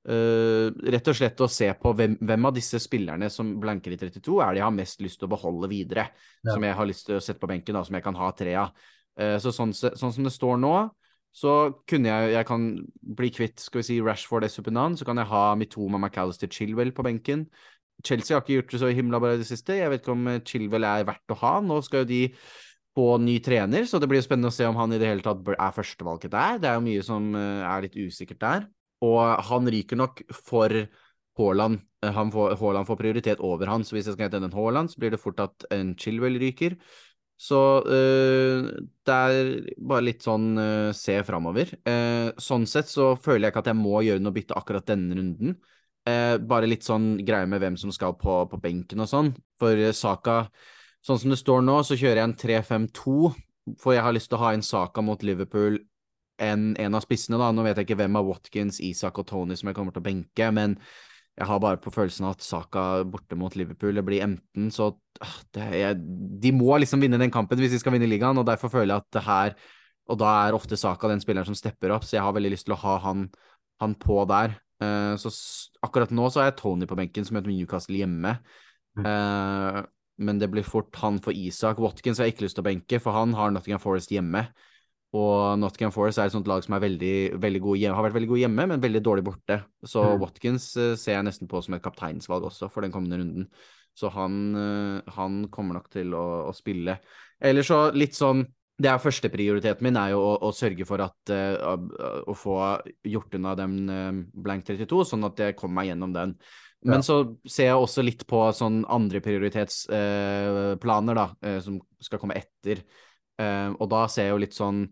[0.00, 3.98] Uh, rett og slett å se på hvem, hvem, av disse spillerne som blanker i
[4.00, 6.06] 32, er det jeg har mest lyst til å beholde videre.
[6.40, 6.54] Ja.
[6.54, 8.54] Som jeg har lyst til å sette på benken, da, som jeg kan ha tre
[8.62, 8.72] av.
[9.20, 10.72] Uh, så sånn, sånn, som det står nå,
[11.36, 11.52] så
[11.86, 12.64] kunne jeg Jeg kan
[13.20, 17.04] bli kvitt skal vi si Rashford Esupinan, så kan jeg ha Mitoma McAllister Chilwell på
[17.06, 17.44] benken.
[18.02, 19.76] Chelsea har ikke gjort det så himla bra i det siste.
[19.76, 21.54] Jeg vet ikke om Chilwell er verdt å ha.
[21.60, 22.24] Nå skal jo de
[22.96, 25.22] få ny trener, så det blir jo spennende å se om han i det hele
[25.22, 26.58] tatt er førstevalget der.
[26.58, 28.70] Det er jo mye som er litt usikkert der.
[29.06, 30.74] Og han ryker nok for
[31.40, 31.80] Haaland.
[32.04, 35.00] Eh, får, Haaland får prioritet over han, så hvis jeg skal hente en Haaland, så
[35.00, 36.76] blir det fort at en Chilwell ryker.
[37.40, 37.58] Så
[37.88, 38.66] øh,
[39.08, 39.46] det er
[39.88, 41.72] bare litt sånn øh, se framover.
[41.88, 45.16] Eh, sånn sett så føler jeg ikke at jeg må gjøre noe bytte akkurat denne
[45.16, 45.54] runden.
[46.08, 49.32] Eh, bare litt sånn greie med hvem som skal på, på benken og sånn.
[49.60, 50.42] For Saka,
[51.00, 53.16] sånn som det står nå, så kjører jeg en 3-5-2.
[53.80, 55.80] For jeg har lyst til å ha en Saka mot Liverpool
[56.42, 57.38] enn en av spissene.
[57.40, 57.50] da.
[57.52, 60.08] Nå vet jeg ikke hvem av Watkins, Isak og Tony som jeg kommer til å
[60.08, 60.76] benke, men
[61.38, 64.90] jeg har bare på følelsen at Saka borte mot Liverpool det blir enten så
[65.24, 68.72] ah, er, De må liksom vinne den kampen hvis de skal vinne ligaen, og derfor
[68.72, 69.54] føler jeg at det her
[70.10, 72.66] Og da er ofte Saka den spilleren som stepper opp, så jeg har veldig lyst
[72.68, 73.28] til å ha han,
[73.80, 74.58] han på der.
[74.82, 75.30] Uh, så
[75.86, 78.32] akkurat nå så har jeg Tony på benken, som møter Newcastle hjemme.
[78.98, 79.84] Uh,
[80.20, 81.78] men det blir fort han for Isak.
[81.78, 84.48] Watkins har jeg ikke lyst til å benke, for han har Nottingham Forest hjemme.
[85.18, 88.44] Og Nottingham Forest er et sånt lag som veldig, veldig hjemme, har vært veldig gode
[88.44, 89.56] hjemme, men veldig dårlig borte.
[89.82, 90.20] Så mm.
[90.22, 93.48] Watkins uh, ser jeg nesten på som et kapteinsvalg også for den kommende runden.
[93.98, 96.94] Så han, uh, han kommer nok til å, å spille.
[97.42, 98.46] Eller så litt sånn
[98.80, 101.58] det er Førsteprioriteten min er jo å, å sørge for at uh,
[102.30, 102.78] å få
[103.10, 103.74] gjort unna den
[104.30, 106.38] blank 32, sånn at jeg kommer meg gjennom den.
[106.86, 107.04] Men ja.
[107.04, 111.26] så ser jeg også litt på sånn andre prioritetsplaner, da,
[111.60, 112.80] som skal komme etter.
[113.40, 114.84] Uh, og da ser jeg jo litt sånn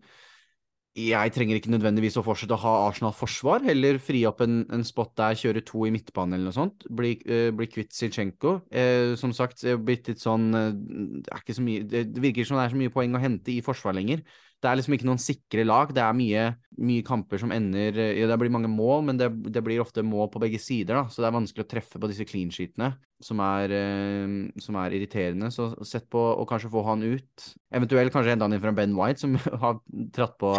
[0.97, 5.13] Jeg trenger ikke nødvendigvis å fortsette å ha Arsenal-forsvar, heller fri opp en, en, spot
[5.21, 6.87] der, kjøre to i midtbanen eller noe sånt.
[6.89, 8.57] Bli, uh, bli kvitt Zinchenko.
[8.73, 12.59] Uh, som sagt, det er blitt litt sånn det, ikke så mye, det virker som
[12.59, 14.25] det er så mye poeng å hente i forsvar lenger
[14.59, 15.91] det er liksom ikke noen sikre lag.
[15.95, 16.43] Det er mye,
[16.83, 20.27] mye kamper som ender ja, Det blir mange mål, men det, det, blir ofte mål
[20.33, 20.97] på begge sider.
[20.97, 22.91] da, Så det er vanskelig å treffe på disse clean sheetene,
[23.23, 25.51] som er, eh, som er irriterende.
[25.55, 27.47] Så sett på å kanskje få han ut.
[27.71, 29.79] Eventuelt kanskje hente han inn fra Ben White, som har
[30.15, 30.53] tratt på,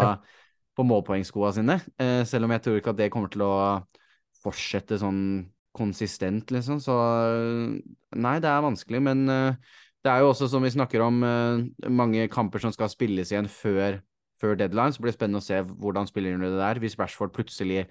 [0.81, 1.81] på målpoengskoa sine.
[2.01, 3.55] Eh, selv om jeg tror ikke at det kommer til å
[4.41, 5.23] fortsette sånn
[5.77, 6.81] konsistent, liksom.
[6.83, 6.97] Så
[8.17, 11.89] nei, det er vanskelig, men eh, det er jo også, som vi snakker om, eh,
[11.91, 14.01] mange kamper som skal spilles igjen før,
[14.41, 14.93] før deadline.
[14.93, 16.81] Så blir det spennende å se hvordan spiller under det der.
[16.81, 17.87] Hvis Rashford plutselig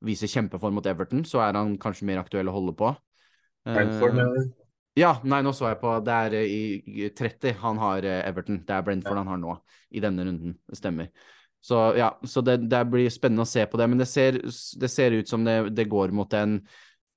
[0.00, 2.94] viser kjempeform mot Everton, så er han kanskje mer aktuell å holde på.
[3.68, 4.48] Brentford, uh,
[4.96, 8.62] ja, nei, nå så jeg på Det er i 30 han har eh, Everton.
[8.64, 9.58] Det er Brentford han har nå,
[9.92, 10.56] i denne runden.
[10.66, 11.10] Det stemmer.
[11.60, 13.88] Så ja, så det, det, blir spennende å se på det.
[13.92, 16.62] Men det ser, det ser ut som det, det går mot en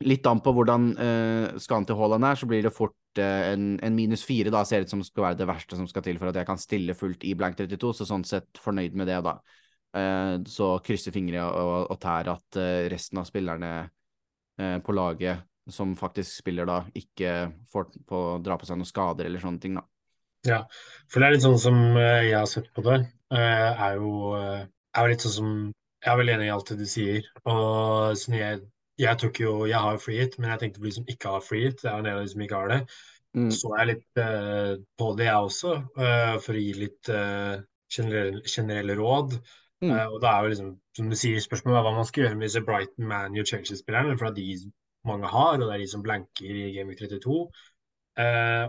[0.04, 3.94] Litt an på hvordan uh, skaden til Haaland er, så blir det fort en, en,
[3.94, 6.39] minus fire da ser ut som skal være det verste som skal til for at
[6.39, 9.38] jeg kan stille fullt i blank 32, så sånn sett fornøyd med det, da.
[9.94, 15.46] Uh, så krysser fingre og, og tær at uh, resten av spillerne uh, på laget
[15.70, 19.78] som faktisk spiller da, ikke får på, dra på seg noen skader eller sånne ting,
[19.78, 19.86] da.
[20.50, 20.60] Ja,
[21.08, 22.98] for det er litt sånn som jeg har sett på det,
[23.32, 25.54] er jo, er litt sånn som
[26.04, 27.30] Jeg er veldig enig i alt det du sier.
[27.48, 28.58] og sånn jeg
[29.00, 31.34] jeg tok jo, jeg har jo free hit, men jeg tenkte på de som ikke
[31.36, 31.82] har free hit.
[31.82, 32.80] Det er en av de som ikke har det.
[33.34, 33.50] Mm.
[33.54, 37.56] Så er jeg litt uh, på det, jeg også, uh, for å gi litt uh,
[37.94, 39.38] generelle, generelle, råd.
[39.84, 39.92] Mm.
[39.92, 42.62] og da er jo liksom, som du sier, spørsmålet hva man skal gjøre med disse
[42.64, 44.14] Brighton, Man og Chelsea-spillerne.
[44.16, 44.70] For det er de
[45.10, 47.34] mange har, og det er de som blanker i Game 32.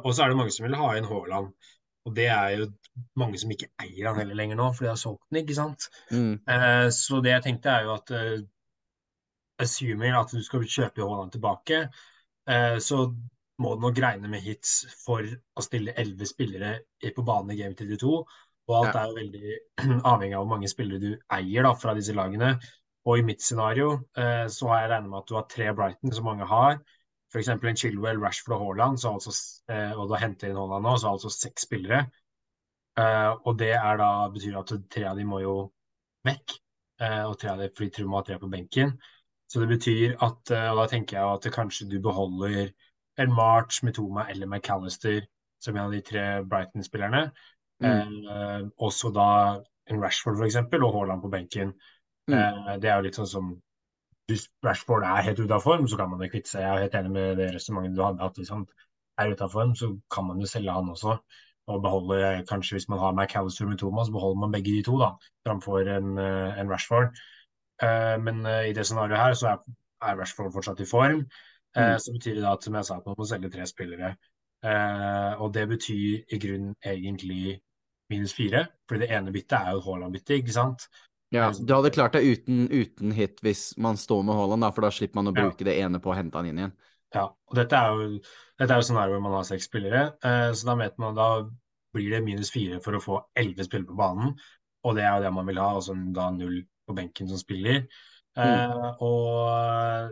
[0.03, 1.53] og så er det mange som vil ha inn Haaland.
[2.09, 2.67] Og det er jo
[3.23, 5.87] mange som ikke eier han heller lenger nå, for de har solgt den, ikke sant.
[6.11, 6.35] Mm.
[6.99, 8.13] så det jeg tenkte er jo at
[9.62, 11.85] assuming at du skal kjøpe Haaland tilbake,
[12.51, 13.05] eh, så
[13.62, 16.73] må du nok regne med hits for å stille elleve spillere
[17.14, 18.25] på banen i Game 32.
[18.64, 19.03] Og alt Ja.
[19.05, 19.53] er jo veldig
[20.12, 22.55] avhengig av hvor mange spillere du eier da, fra disse lagene.
[23.05, 26.12] Og i mitt scenario eh, så har jeg regnet med at du har tre Brighton,
[26.17, 26.79] som mange har.
[27.35, 27.51] F.eks.
[27.53, 29.35] en Chilwell, Rashford og Haaland, så altså,
[29.71, 32.05] eh, og du henter inn Haaland nå, så altså seks spillere.
[32.99, 35.55] Eh, og det er da, betyr at tre av de må jo
[36.27, 36.57] vekk.
[37.03, 38.95] Eh, og tre av de, fordi Truma har tre på benken.
[39.55, 42.73] Så det betyr at eh, Og da tenker jeg at kanskje du beholder
[43.23, 45.21] en March, Mitoma eller McAllister
[45.62, 47.29] som en av de tre Brighton-spillerne.
[47.85, 48.17] Mm.
[48.35, 49.29] Eh, også da
[49.90, 50.59] en Rashford f.eks.
[50.59, 51.71] og Haaland på benken.
[52.27, 52.35] Mm.
[52.35, 53.55] Eh, det er jo litt sånn som
[54.27, 56.62] Hvis Rashford er helt ute av form, så kan man jo kvitte seg.
[56.64, 58.62] Jeg er helt enig med det resonnementet du hadde, at hvis han
[59.21, 61.19] er ute av form, så kan man jo selge han også.
[61.69, 65.11] Og beholde, kanskje hvis man har McAllister med Thomas, beholder man begge de to, da,
[65.45, 67.21] framfor en, eh, en Rashford.
[67.83, 71.27] Eh, men eh, i det scenarioet her, så er, er Rashford fortsatt i form.
[71.77, 71.99] Eh, Mm.
[71.99, 74.13] Så betyr det da at, som jeg sa, at man må selge tre spillere.
[75.43, 77.57] Og det betyr i grunnen egentlig
[78.09, 80.87] minus fire, for det ene byttet er jo et Haaland-byttet, ikke sant?
[81.35, 84.87] Ja, du hadde klart deg uten, uten hit hvis man står med Haaland, da, for
[84.87, 85.43] da slipper man å Ja.
[85.43, 86.75] bruke det ene på å hente han inn igjen.
[87.15, 88.21] Ja, og dette er jo,
[88.59, 91.29] dette er jo scenario hvor man har seks spillere, så da vet man da
[91.95, 94.39] blir det minus fire for å få elleve spillere på banen,
[94.85, 97.85] og det er jo det man vil ha, altså da null på benken som spiller.
[98.37, 100.11] Eh, og,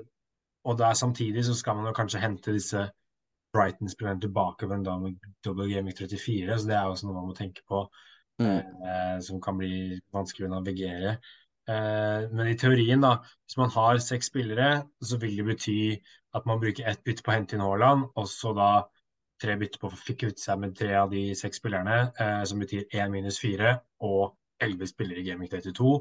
[0.65, 2.87] og der samtidig så skal man jo kanskje hente disse
[3.53, 7.31] Brighton-spillerne tilbake for en dag med double gaming 34, så det er også noe man
[7.33, 7.87] må tenke på,
[8.41, 8.59] Mm.
[8.59, 11.11] eh, som kan bli vanskelig å navigere.
[11.69, 15.77] Eh, men i teorien, da, hvis man har seks spillere, så vil det bety
[16.35, 18.71] at man bruker ett bytte på å hente inn Haaland, og så da
[19.43, 22.59] tre bytter på å få kvitte seg med tre av de seks spillerne, eh, som
[22.59, 26.01] betyr én minus fire og elleve spillere i Gaming 32.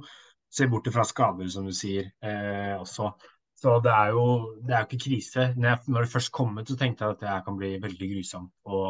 [0.51, 3.13] Se bort fra skader, som du sier, eh, også.
[3.61, 4.25] Så det er jo
[4.65, 5.47] det er jo ikke krise.
[5.55, 7.71] Når, jeg, når det først kom ut, så tenkte jeg at det her kan bli
[7.83, 8.83] veldig grusomt å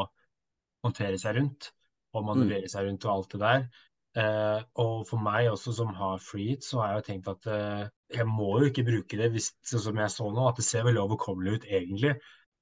[0.86, 1.70] håndtere seg rundt.
[2.12, 3.66] Og manøvrere seg rundt og alt det der.
[4.12, 7.84] Eh, og for meg også, som har free så har jeg jo tenkt at eh,
[8.12, 10.84] jeg må jo ikke bruke det hvis, sånn som jeg så nå, at det ser
[10.84, 12.12] veldig overkommelig ut egentlig.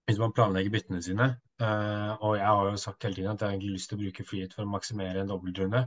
[0.06, 1.26] Hvis man planlegger byttene sine.
[1.62, 4.02] Eh, og jeg har jo sagt hele tiden at jeg har egentlig lyst til å
[4.04, 5.84] bruke free for å maksimere en dobbeltrunde.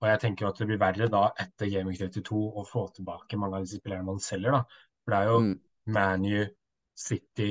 [0.00, 3.36] Og jeg tenker jo at det blir verre da etter Gaming 32 å få tilbake
[3.40, 4.62] mange av disse spillerne man selger, da.
[5.04, 5.58] For det er jo Mm.
[5.90, 6.46] ManU,
[6.94, 7.50] City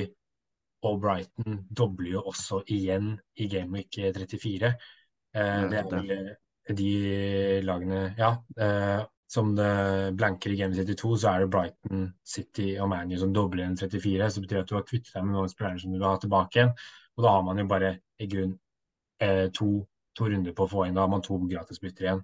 [0.86, 4.70] og Brighton dobler jo også igjen i Gameweek 34.
[5.36, 6.36] Eh, det er vel
[6.78, 6.92] de
[7.66, 8.38] lagene Ja.
[8.58, 13.34] Eh, som det blanker i Game 32, så er det Brighton, City og ManU som
[13.34, 14.30] dobler igjen 34.
[14.30, 16.18] Så det betyr at du har kvittet deg med noen spillere som du vil ha
[16.18, 16.72] tilbake igjen.
[17.18, 18.56] Og da har man jo bare i grunn
[19.22, 19.88] eh, to,
[20.20, 20.98] to runder på å få inn.
[21.00, 22.24] Da har man to gratisbytter igjen.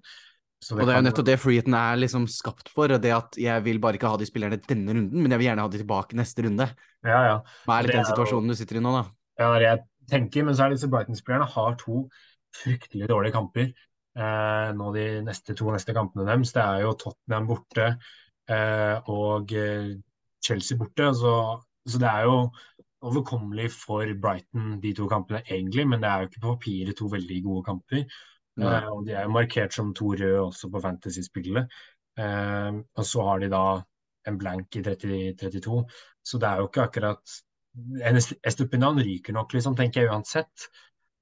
[0.66, 2.90] Så Og det er jo nettopp det freeheaten er liksom skapt for.
[2.90, 5.66] Det at jeg vil bare ikke ha de spillerne denne runden, men jeg vil gjerne
[5.66, 6.70] ha de tilbake neste runde.
[7.06, 7.36] Ja, ja.
[7.68, 9.04] Hva er litt Det den er jo- situasjonen du sitter i nå, da?
[9.38, 12.08] Ja, det det jeg tenker, men så er disse Brighton-spillerne har to
[12.56, 13.74] fryktelig dårlige kamper.
[14.16, 16.54] Eh, nå de neste to neste kampene deres.
[16.56, 17.98] Det er jo Tottenham borte
[18.48, 19.98] eh, og eh,
[20.42, 21.12] Chelsea borte.
[21.20, 21.34] Så,
[21.86, 22.38] så det er jo
[23.06, 27.10] overkommelig for Brighton, de to kampene egentlig, men det er jo ikke på papiret to
[27.12, 28.06] veldig gode kamper.
[28.62, 31.68] Eh, og de er jo markert som to røde også på fantasy-spillet.
[32.15, 33.65] Uh, og så har de da
[34.30, 35.82] en blank i 30, 32,
[36.24, 37.41] så det er jo ikke akkurat
[38.48, 40.70] Estupinan ryker nok, liksom, tenker jeg uansett.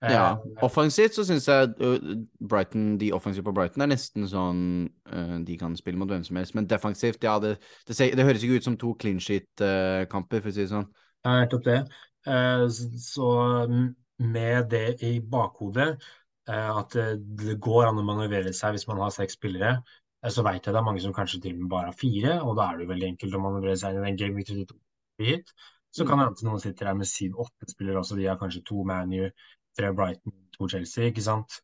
[0.04, 1.72] Eh, Ja, offensivt så syns jeg
[2.38, 4.62] Brighton, de offensive på Brighton er nesten sånn
[5.48, 7.56] De kan spille mot hvem som helst, men defensivt, ja, det,
[7.88, 10.86] det, ser, det høres ikke ut som to clean sheet-kamper, for å si det sånn.
[11.26, 11.80] Nettopp det.
[12.28, 13.28] Eh, Så
[14.20, 16.02] med det i bakhodet,
[16.50, 19.84] eh, at det det går an å manøvrere seg hvis man har seks spillere,
[20.24, 22.56] eh, så vet jeg det er mange som kanskje og med bare har fire, og
[22.58, 24.80] da er det jo veldig enkelt å manøvrere seg inn i den Game 32
[25.20, 25.54] hit.
[25.94, 26.08] Så Mm.
[26.08, 29.30] kan det hende noen sitter her med syv-åtte spillere også, de har kanskje to ManU,
[29.78, 31.62] tre Brighton, to Chelsea, ikke sant?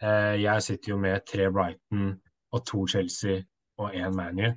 [0.00, 2.20] Eh, Jeg sitter jo med tre Brighton
[2.52, 3.42] og to Chelsea
[3.78, 4.54] og én ManU,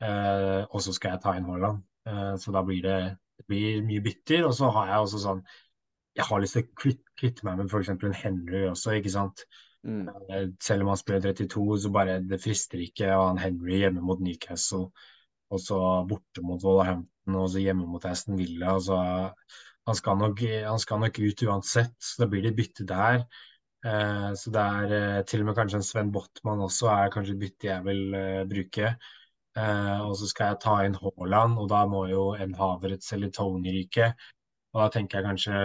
[0.00, 1.82] eh, og så skal jeg ta inn Haaland.
[2.06, 3.16] Eh, Så da blir det
[3.52, 5.44] blir mye bytter, og så har jeg også sånn
[6.18, 7.92] Jeg har lyst til å kvitte, kvitte meg med f.eks.
[7.92, 9.46] en Henry også, ikke sant.
[9.86, 10.04] Mm.
[10.28, 13.80] Eh, Selv om han spiller 32, så bare det frister ikke å ha en Henry
[13.80, 14.90] hjemme mot Newcastle,
[15.52, 18.76] og så borte mot Wolverhampton, og så hjemme mot Aston Villa.
[18.76, 19.00] og så
[19.88, 23.24] han skal nok, han skal nok ut uansett, så da blir det bytte der.
[23.82, 27.34] Eh, så det er eh, til og med kanskje en Sven Botman også er kanskje
[27.34, 28.92] et bytte jeg vil eh, bruke.
[29.58, 33.32] Eh, og så skal jeg ta inn Haaland, og da må jo en Havertz eller
[33.34, 34.12] Tony ryke.
[34.72, 35.62] Og da tenker jeg kanskje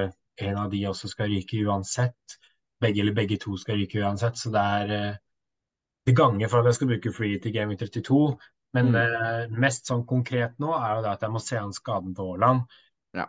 [0.48, 2.38] en av de også skal ryke uansett.
[2.84, 4.38] Begge eller begge to skal ryke uansett.
[4.38, 5.16] Så det er eh,
[6.08, 8.38] det ganger for at jeg skal bruke free til Game Week 32.
[8.76, 8.96] Men Mm.
[9.00, 12.32] eh, mest sånn konkret nå er jo det at jeg må se an skaden på
[12.34, 12.68] Haaland.
[13.16, 13.26] Ja.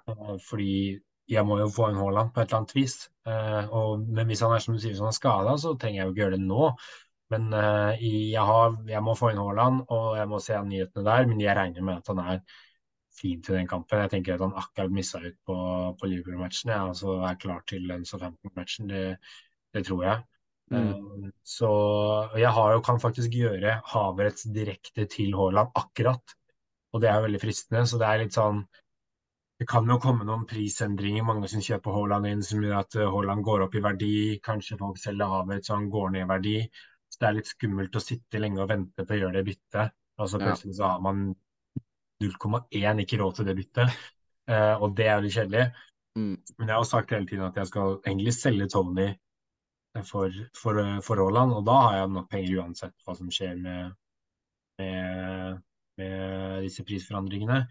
[0.48, 2.96] Fordi jeg må jo få en Haaland på et eller annet vis.
[3.28, 6.00] Uh, og, men hvis han er som du sier, hvis han er skada, så trenger
[6.00, 6.68] jeg jo ikke gjøre det nå.
[7.32, 11.28] Men uh, jeg, har, jeg, må få inn Haaland, og jeg må se nyhetene der.
[11.28, 12.40] Men jeg regner med at han er
[13.18, 14.02] fin til den kampen.
[14.04, 15.58] Jeg tenker at han akkurat missa ut på,
[16.00, 16.72] på Liverpool-matchen.
[16.72, 18.88] Jeg altså er klar til den Southampton-matchen.
[18.92, 19.04] Det,
[19.76, 20.24] det, tror jeg.
[20.72, 20.88] Mm.
[20.88, 21.70] Uh, så
[22.40, 26.36] jeg har jo, kan faktisk gjøre Havertz direkte til Haaland akkurat.
[26.92, 27.84] Og det er veldig fristende.
[27.86, 28.64] Så det er litt sånn
[29.58, 31.24] det kan jo komme noen prisendringer.
[31.26, 34.12] Mange som kjøper Haaland inn, som gjør at eh, Haaland går opp i verdi.
[34.44, 36.52] Kanskje folk selger Havertz så han går ned i verdi.
[37.18, 39.94] Det er litt skummelt å sitte lenge og vente på å gjøre det byttet.
[40.18, 41.28] Og så plutselig så har man
[42.22, 44.00] 0,1 ikke råd til det byttet.
[44.48, 45.64] Uh, og det er jo litt kjedelig.
[46.18, 46.34] Mm.
[46.58, 49.08] Men jeg har sagt hele tiden at jeg skal egentlig selge Tony
[50.06, 53.94] for, for, for Haaland, og da har jeg nok penger uansett hva som skjer med,
[54.78, 55.62] med,
[55.98, 57.62] med disse prisforandringene.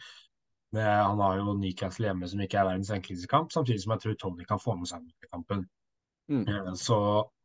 [0.76, 4.04] Men han har jo Newcastle hjemme som ikke er verdens enkleste kamp, samtidig som jeg
[4.04, 5.64] tror Tony kan få med seg kampen.
[6.28, 6.44] Mm.
[6.44, 6.98] Eh, så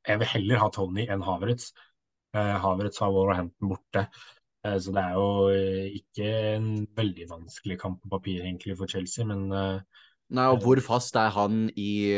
[0.08, 1.70] jeg vil heller ha Tony enn Havertz.
[2.32, 4.06] Eh, Havertz har Wolverhampton borte.
[4.64, 9.26] Eh, så det er jo ikke en veldig vanskelig kamp på papir egentlig for Chelsea,
[9.28, 9.50] men
[10.32, 12.08] Nei, og hvor fast er han i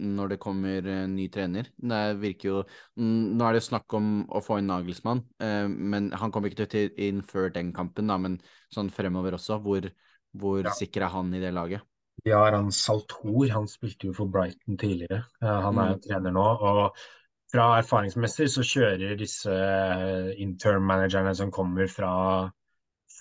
[0.00, 1.66] når det kommer ny trener?
[1.76, 2.60] Det virker jo
[2.96, 5.20] Nå er det snakk om å få inn Nagelsmann,
[5.68, 8.38] men han kommer ikke til inn før den kampen, da, men
[8.72, 9.58] sånn fremover også.
[9.60, 9.90] Hvor,
[10.32, 10.72] hvor ja.
[10.78, 11.84] sikker er han i det laget?
[12.24, 15.26] Vi har han Saltor, han spilte jo for Brighton tidligere.
[15.42, 16.02] Han er mm.
[16.06, 16.46] trener nå.
[16.56, 17.04] og
[17.52, 22.12] fra erfaringsmessig så kjører disse eh, intern-managerne som kommer fra,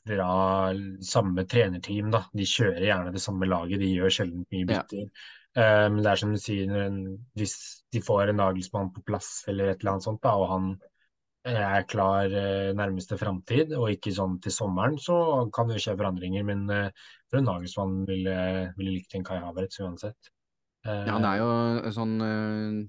[0.05, 0.31] fra
[1.03, 2.23] samme trenerteam, da.
[2.35, 5.03] De kjører gjerne det samme laget, de gjør sjelden mye bytter.
[5.03, 5.27] Ja.
[5.51, 6.69] Um, det er som du sier,
[7.35, 7.57] hvis
[7.91, 10.69] de får en Nagelsmann på plass eller et eller annet sånt, da, og han
[11.51, 15.17] er klar uh, nærmeste framtid, og ikke sånn til sommeren, så
[15.51, 16.47] kan det jo skje forandringer.
[16.47, 18.37] Men uh, for en Nagelsmann ville,
[18.79, 20.31] ville likt en Kai Havertz uansett.
[20.87, 22.79] Ja, han er jo sånn uh,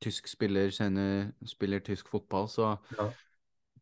[0.00, 3.06] tysk spiller, senere spiller tysk fotball, så ja.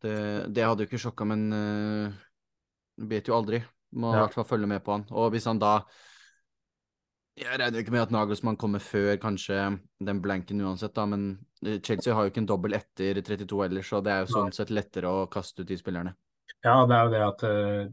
[0.03, 0.15] det,
[0.55, 2.19] det, hadde jo ikke sjokka, men uh,
[3.09, 3.61] vet jo aldri.
[3.99, 5.07] Må i hvert fall følge med på han.
[5.17, 5.79] Og hvis han da
[7.39, 9.55] jeg regner ikke med at Nagelsmann kommer før kanskje
[10.03, 11.29] den blanken uansett, da, men
[11.63, 14.51] eh, Chelsea har jo ikke en dobbel etter 32 ellers, så det er jo sånn
[14.55, 16.11] sett lettere å kaste ut de spillerne.
[16.65, 17.85] Ja, det er jo det at uh,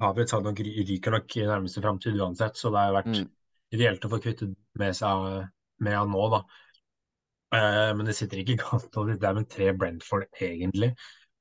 [0.00, 3.28] Havertz nok, ryker nok i nærmeste framtid uansett, så det har vært mm.
[3.76, 5.28] ideelt å få kvittet med seg
[5.84, 6.42] med han nå, da.
[7.54, 9.06] Uh, men det sitter ikke galt nå.
[9.14, 10.92] Det er med tre Brentford, egentlig.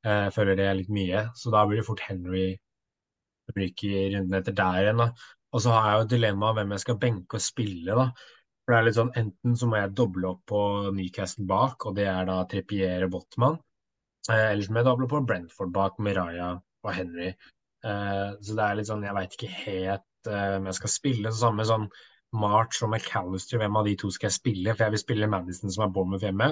[0.06, 2.50] Uh, føler det er litt mye, så da blir det fort Henry
[3.56, 5.04] ryker runden etter der igjen.
[5.04, 5.12] da.
[5.56, 8.10] Og så har jeg jo et dilemma hvem jeg skal benke og spille, da.
[8.67, 10.62] For det er litt sånn, Enten så må jeg doble opp på
[10.96, 13.56] Newcastle bak, og det er da Trippier og Botman.
[14.28, 17.30] Eh, eller så må jeg doble på Brentford bak med Raja og Henry.
[17.88, 21.32] Eh, så det er litt sånn, jeg veit ikke helt eh, om jeg skal spille.
[21.32, 21.88] Så samme sånn
[22.34, 24.74] March og McAllister, hvem av de to skal jeg spille?
[24.74, 26.52] For jeg vil spille Madison som er Bournemouth hjemme.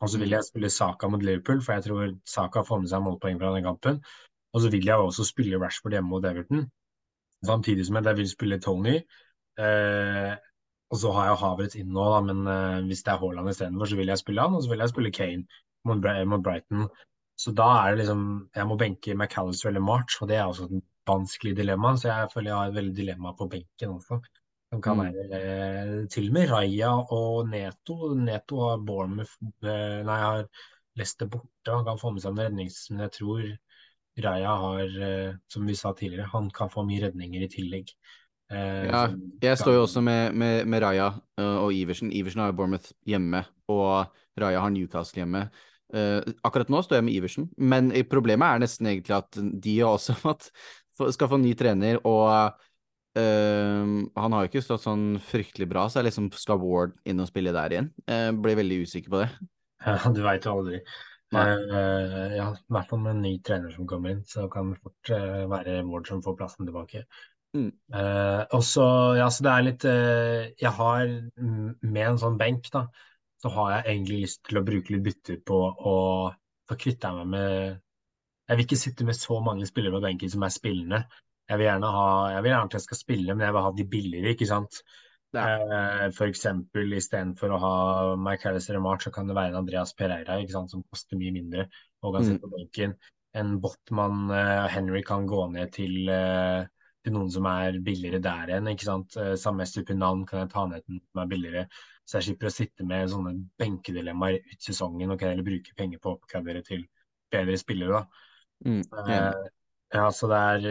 [0.00, 3.02] Og så vil jeg spille Saka mot Liverpool, for jeg tror Saka får med seg
[3.02, 4.02] målpoeng fra den kampen.
[4.54, 6.68] Og så vil jeg også spille Rashford hjemme mot Everton.
[7.46, 8.94] Samtidig som jeg vil spille Tony.
[9.58, 10.34] Eh,
[10.90, 13.90] og så har jeg Havertz inn nå, da, men eh, hvis det er Haaland istedenfor,
[13.90, 14.54] så vil jeg spille han.
[14.54, 16.86] Og så vil jeg spille Kane mot, mot, Brighton.
[17.38, 18.22] Så da er det liksom
[18.54, 21.96] Jeg må benke McAllister eller March, og det er også et vanskelig dilemma.
[21.96, 24.22] Så jeg føler jeg har et veldig dilemma på benken også.
[24.68, 25.04] Som kan mm.
[25.04, 25.44] være
[25.88, 26.08] mm.
[26.12, 28.12] til og med Raja og Neto.
[28.14, 30.44] Neto har Bournemouth eh, Nei, har
[30.98, 31.72] Leicester borte.
[31.72, 32.82] Han kan få med seg en rednings...
[32.92, 33.46] Men jeg tror
[34.18, 37.94] Raja har, eh, som vi sa tidligere, han kan få mye redninger i tillegg.
[38.52, 39.06] Eh, ja,
[39.44, 42.12] jeg står jo også med, med, med Raja og Iversen.
[42.12, 45.46] Iversen har Bournemouth hjemme, og Raja har Newcastle hjemme.
[46.44, 50.50] Akkurat nå står jeg med Iversen, men problemet er nesten egentlig at de også at
[51.14, 52.58] skal få ny trener, og
[53.18, 57.20] uh, han har jo ikke stått sånn fryktelig bra, så jeg liksom skal Ward inn
[57.22, 57.92] og spille der igjen.
[58.06, 59.30] Jeg blir veldig usikker på det.
[59.84, 60.82] Ja, du veit jo aldri.
[61.28, 64.80] Uh, ja, i hvert fall med en ny trener som kommer inn, så kan det
[64.80, 67.04] fort uh, være Ward som får plassen tilbake.
[67.56, 67.68] Mm.
[67.92, 68.86] Uh, og så,
[69.18, 69.84] ja, så det er litt
[70.60, 71.06] Jeg har
[71.40, 72.86] med en sånn benk, da,
[73.40, 75.94] så har jeg egentlig lyst til å bruke litt bytter på å
[76.68, 77.52] få kvitte meg med
[78.48, 81.02] Jeg vil ikke sitte med så mange spillere på benken som er spillende.
[81.48, 83.74] Jeg vil gjerne ha Jeg vil gjerne at jeg skal spille, men jeg vil ha
[83.76, 84.80] de billigere, ikke sant.
[85.36, 85.44] Ja.
[85.60, 86.46] Eh, F.eks.
[86.96, 87.74] istedenfor å ha
[88.16, 91.34] McAllister og March, så kan det være en Andreas Pereira ikke sant, som koster mye
[91.34, 91.68] mindre
[92.02, 92.44] og kan sitte mm.
[92.44, 92.96] på benken.
[93.36, 96.64] En Botman uh, Henry kan gå ned til, uh,
[97.04, 98.70] til, noen som er billigere der igjen.
[98.72, 99.18] ikke sant?
[99.20, 101.66] Uh, samme type navn kan jeg ta ned til noen som er billigere.
[102.08, 106.00] Så jeg slipper å sitte med sånne benkedilemmaer ut sesongen og kan heller bruke penger
[106.00, 106.86] på å oppgradere til
[107.28, 108.00] bedre spillere.
[108.00, 108.24] da.
[108.64, 108.80] Mm,
[109.94, 110.64] ja, så det er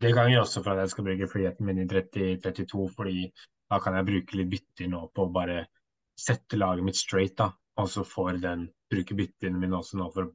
[0.00, 3.26] Det ganger også for at jeg skal bruke friheten min i 30-32, fordi
[3.70, 5.66] da kan jeg bruke litt bytter nå på å bare
[6.20, 7.50] sette laget mitt straight, da.
[7.80, 10.34] Og så får den bruke byttene mine også nå for å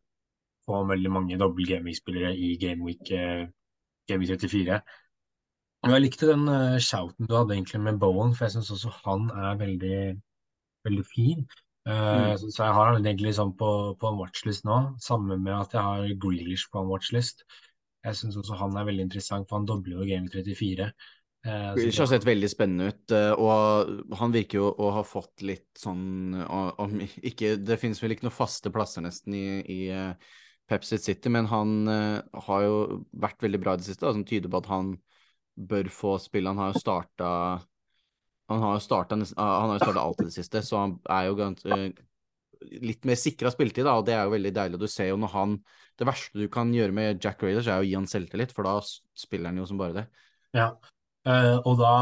[0.67, 3.45] få veldig mange dobbel gameweek-spillere i gameweek, uh,
[4.09, 4.81] gameweek 34.
[5.87, 8.91] Og jeg likte den uh, shouten du hadde egentlig med Bowen, for jeg syns også
[9.05, 10.01] han er veldig,
[10.87, 11.47] veldig fin.
[11.87, 12.43] Uh, mm.
[12.43, 13.71] Så jeg har han egentlig sånn på,
[14.01, 17.45] på, en watchlist nå, sammen med at jeg har Grealish på en watchlist.
[18.09, 20.89] Jeg syns også han er veldig interessant, for han dobler jo Game 34.
[21.39, 25.69] Det har sett veldig spennende ut, uh, og han virker jo å ha fått litt
[25.79, 29.79] sånn om ikke, Det finnes vel ikke noen faste plasser nesten i, i
[30.67, 32.75] Pepsi City, men han har jo
[33.15, 34.91] vært veldig bra i det siste, da, som tyder på at han
[35.59, 36.51] bør få spille.
[36.51, 37.31] Han har jo starta
[38.49, 41.35] han har jo starta alt i det siste, så han er jo
[41.69, 41.89] eh,
[42.59, 44.79] litt mer sikra spilletid, da, og det er jo veldig deilig.
[44.81, 45.59] Du ser jo når han
[45.99, 48.77] Det verste du kan gjøre med Jack Raiders, er å gi han selvtillit, for da
[49.19, 50.03] spiller han jo som bare det.
[50.55, 50.69] Ja,
[51.27, 51.93] uh, og da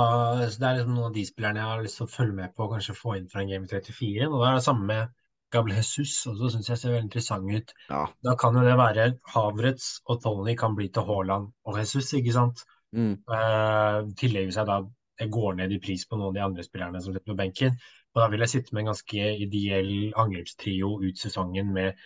[0.46, 2.68] Det er liksom noen av de spillerne jeg har lyst til å følge med på
[2.68, 4.30] og kanskje få inn fra en Game 34.
[4.30, 5.16] Og det er det samme med
[5.50, 7.74] Gabriel Jesus, og så syns jeg ser veldig interessant ut.
[7.90, 8.04] Ja.
[8.28, 12.36] Da kan jo det være Havrets og Tony kan bli til Haaland og Jesus, ikke
[12.36, 12.66] sant?
[12.96, 13.16] Mm.
[13.26, 14.82] Uh, tillegger seg da
[15.18, 17.80] jeg går ned i pris på noen av de andre spillerne som sitter på benken.
[18.18, 22.00] Og da vil jeg sitte med en ganske ideell angrepstrio ut sesongen med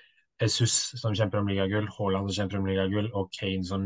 [0.43, 3.85] Jesus som kjemper om ligagull, Haaland som kjemper om ligagull, og Kane som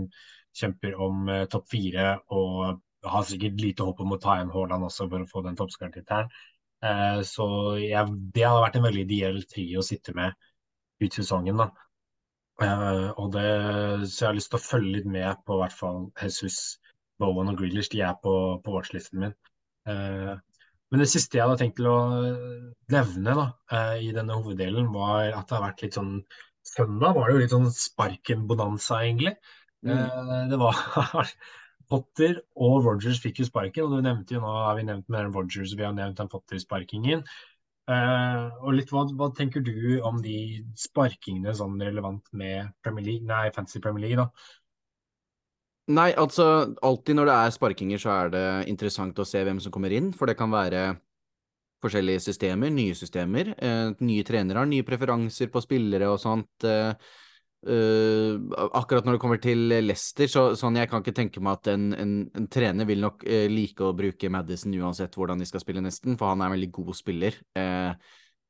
[0.57, 2.07] kjemper om uh, topp fire.
[2.33, 5.59] Og har sikkert lite håp om å ta igjen Haaland også for å få den
[5.59, 6.33] toppskårertittelen.
[6.81, 7.45] Uh, så
[7.83, 10.33] jeg, det hadde vært en veldig ideell trio å sitte med
[11.05, 11.61] ut sesongen.
[11.61, 11.69] da.
[12.57, 13.45] Uh, og det,
[14.09, 16.79] så jeg har lyst til å følge litt med på hvert fall Jesus
[17.21, 19.37] Bowen og Grealish de er på, på watchlisten min.
[19.85, 20.41] Uh,
[20.95, 21.99] men det siste jeg hadde tenkt til å
[22.93, 26.19] nevne da, uh, i denne hoveddelen, var at det har vært litt sånn
[26.65, 29.35] Søndag var det jo litt sånn sparken-bonanza, egentlig.
[29.85, 29.91] Mm.
[29.91, 30.79] Uh, det var
[31.91, 35.35] Potter og Rogers fikk jo sparken, og du nevnte jo nå har vi nevnt med
[35.35, 37.21] Rogers, vi har nevnt den Potter-sparkingen.
[37.91, 43.29] Uh, og litt hva, hva, tenker du om de sparkingene sånn relevant med Premier League,
[43.29, 44.23] nei, Fantasy Premier League?
[44.23, 44.31] da?
[45.85, 46.45] Nei, altså
[46.81, 50.09] alltid når det er sparkinger, så er det interessant å se hvem som kommer inn,
[50.17, 50.95] for det kan være
[51.85, 53.51] forskjellige systemer, nye systemer.
[53.53, 56.65] Eh, nye trenere har nye preferanser på spillere og sånt.
[56.65, 56.89] Eh,
[57.69, 61.69] eh, akkurat når det kommer til Leicester, så sånn jeg kan ikke tenke meg at
[61.75, 65.61] en, en, en trener vil nok eh, like å bruke Madison uansett hvordan de skal
[65.61, 67.93] spille, nesten, for han er en veldig god spiller eh,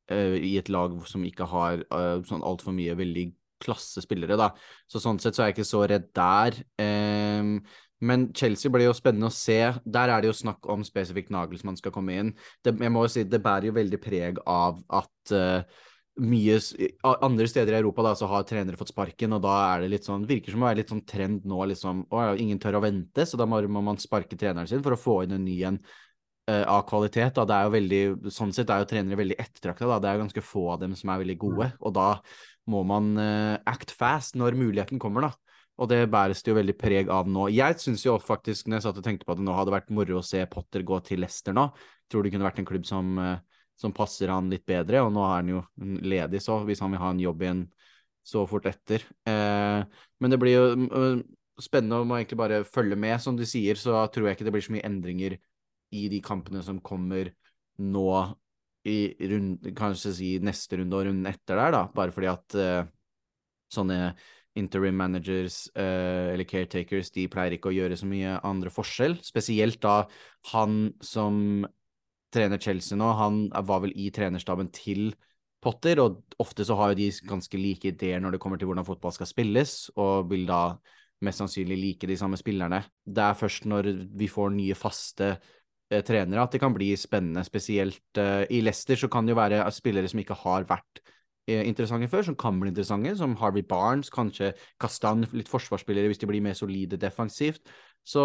[0.07, 1.83] eh, i et lag som ikke har
[2.31, 3.33] sånn altfor mye veldig
[3.65, 4.51] klassespillere, da.
[4.91, 6.59] Så sånn sett så er jeg ikke så redd der.
[6.81, 7.57] Um,
[8.05, 9.59] men Chelsea blir jo spennende å se.
[9.83, 12.31] Der er det jo snakk om spesifikt Nagelsmann skal komme inn.
[12.63, 15.83] Det, jeg må jo si, det bærer jo veldig preg av at uh,
[16.21, 16.59] mye
[17.03, 20.07] andre steder i Europa da, så har trenere fått sparken, og da er det litt
[20.07, 22.05] sånn, virker som å være litt sånn trend nå, liksom.
[22.07, 24.99] Å, ingen tør å vente, så da må, må man sparke treneren sin for å
[24.99, 25.79] få inn en ny en
[26.49, 27.35] uh, av kvalitet.
[27.35, 27.47] Da.
[27.47, 28.01] Det er jo veldig,
[28.33, 29.99] sånn sett er jo trenere veldig ettertrakta.
[29.99, 31.71] Det er jo ganske få av dem som er veldig gode.
[31.73, 31.79] Mm.
[31.83, 32.09] Og da
[32.71, 35.59] må man uh, act fast når muligheten kommer, da.
[35.75, 37.49] Og det bæres det jo veldig preg av nå.
[37.51, 40.21] Jeg syns jo faktisk, når jeg satt og tenkte på det nå, hadde vært moro
[40.21, 41.67] å se Potter gå til Leicester nå.
[42.11, 45.25] Tror det kunne vært en klubb som, uh, som passer han litt bedre, og nå
[45.27, 45.63] er han jo
[46.05, 47.65] ledig, så hvis han vil ha en jobb igjen
[48.25, 49.03] så fort etter.
[49.27, 49.83] Uh,
[50.23, 50.69] men det blir jo
[51.61, 53.19] spennende å egentlig bare følge med.
[53.21, 55.37] Som du sier, så tror jeg ikke det blir så mye endringer
[55.95, 57.29] i de kampene som kommer
[57.79, 58.07] nå
[58.85, 58.97] i
[59.31, 62.87] rund, kanskje si neste runde og runden etter der, da, bare fordi at uh,
[63.73, 63.99] sånne
[64.55, 69.17] interim managers uh, eller caretakers, de pleier ikke å gjøre så mye andre forskjell.
[69.25, 70.03] Spesielt da
[70.53, 71.65] han som
[72.35, 75.09] trener Chelsea nå, han var vel i trenerstaben til
[75.65, 78.85] Potter, og ofte så har jo de ganske like ideer når det kommer til hvordan
[78.85, 80.75] fotball skal spilles, og vil da
[81.25, 82.83] mest sannsynlig like de samme spillerne.
[83.01, 85.31] Det er først når vi får nye faste
[85.89, 87.43] trenere at det kan bli spennende.
[87.45, 91.61] Spesielt uh, i Leicester så kan det jo være spillere som ikke har vært uh,
[91.61, 96.29] interessante før, som kan bli interessante, som Harvey Barnes, kanskje Kastan, litt forsvarsspillere hvis de
[96.31, 97.63] blir mer solide defensivt.
[98.05, 98.23] Så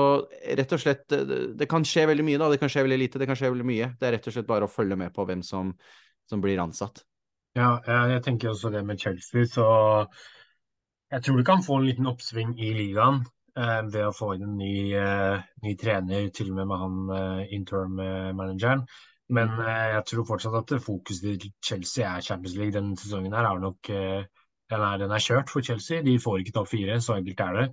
[0.61, 2.51] rett og slett, det, kan skje veldig mye, da.
[2.53, 3.93] Det kan skje veldig lite, det kan skje veldig mye.
[3.97, 5.73] Det er rett og slett bare å følge med på hvem som,
[6.29, 7.01] som blir ansatt.
[7.57, 7.81] Ja,
[8.13, 9.65] jeg tenker også det med Chelsea, så
[11.11, 14.47] jeg tror du kan få en liten oppsving i ligaen eh, ved å få inn
[14.47, 18.85] en ny, eh, ny, trener, til og med med han eh, interim-manageren.
[19.31, 19.63] Men mm.
[19.65, 22.75] eh, jeg tror fortsatt at fokuset til Chelsea er Champions League.
[22.75, 24.23] Denne sesongen her er nok eh,
[24.71, 26.03] den er, den er, kjørt for Chelsea.
[26.07, 27.67] De får ikke topp fire, så enkelt er det.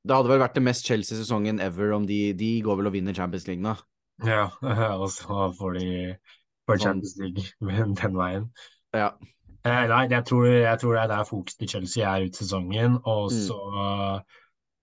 [0.00, 3.14] Det hadde vel vært det mest Chelsea-sesongen ever om de, de, går vel og vinner
[3.14, 3.74] Champions League nå.
[4.26, 4.48] Ja,
[5.02, 5.90] og så får de
[6.68, 7.02] får sånn.
[7.02, 8.48] Champions League den veien.
[8.96, 9.12] Ja.
[9.60, 13.00] Eh, nei, jeg tror, jeg tror, det er der fokuset til Chelsea er ut sesongen.
[13.04, 13.42] Og mm.
[13.48, 14.38] så mm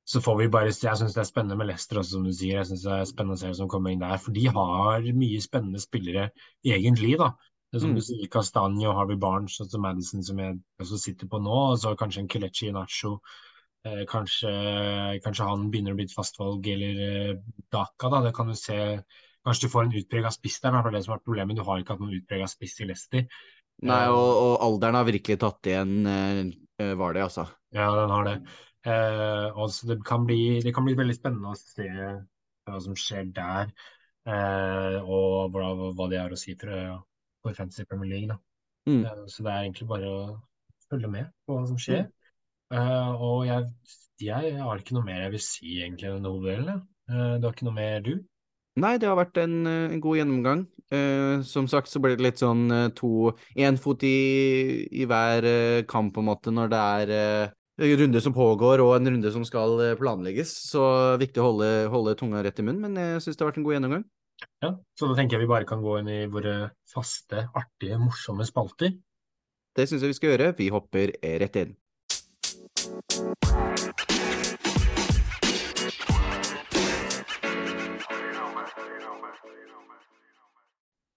[0.07, 2.61] så får vi bare Jeg syns det er spennende med Leicester også, som du sier.
[2.61, 4.17] Jeg synes det er spennende å se hvem som kommer inn der.
[4.23, 6.29] For de har mye spennende spillere,
[6.63, 7.33] egentlig, da.
[7.67, 7.97] Det er som Mm.
[7.99, 11.57] du sier, Castagne og Harvey Barnes og så Madison, som jeg også sitter på nå.
[11.73, 13.17] Og så kanskje en Kelechi Nacho.
[13.85, 14.49] Eh, kanskje,
[15.23, 17.01] kanskje han begynner å bli et fastvalg, eller
[17.31, 17.35] eh,
[17.71, 18.21] Daka, da.
[18.21, 18.79] Det kan du se.
[19.45, 21.55] Kanskje du får en utprega spiss der, det er det som er problemet.
[21.55, 23.27] Du har ikke hatt noen utprega spiss i Leicester.
[23.83, 26.39] Nei, Eh, og, og alderen har virkelig tatt igjen, eh,
[26.79, 27.45] eh, var det, altså.
[27.75, 28.37] Ja, den har det.
[28.85, 31.87] Eh, så det kan bli, det kan bli veldig spennende å se
[32.67, 33.71] hva som skjer der,
[34.27, 36.99] eh, og hva, hva det har å si for,
[37.41, 38.37] for Fantasy Premier League.
[38.87, 39.03] Mm.
[39.03, 40.21] Eh, så det er egentlig bare å
[40.87, 42.07] følge med på hva som skjer.
[42.75, 43.69] Eh, og jeg,
[44.23, 46.83] jeg har ikke noe mer jeg vil si egentlig enn hoveddelen.
[47.07, 48.17] Uh, du har ikke noe mer, du?
[48.77, 50.65] Nei, det har vært en, eh, en god gjennomgang.
[50.93, 55.47] Eh, som sagt så blir det litt sånn eh, to Én fot i, i hver
[55.49, 59.31] eh, kamp, på en måte, når det er eh, runde som pågår og en runde
[59.31, 60.53] som skal eh, planlegges.
[60.71, 60.83] Så
[61.21, 63.67] viktig å holde, holde tunga rett i munnen, men jeg syns det har vært en
[63.67, 64.05] god gjennomgang.
[64.61, 68.45] Ja, så da tenker jeg vi bare kan gå inn i våre faste, artige, morsomme
[68.45, 68.93] spalter.
[69.77, 70.53] Det syns jeg vi skal gjøre.
[70.57, 71.75] Vi hopper rett inn.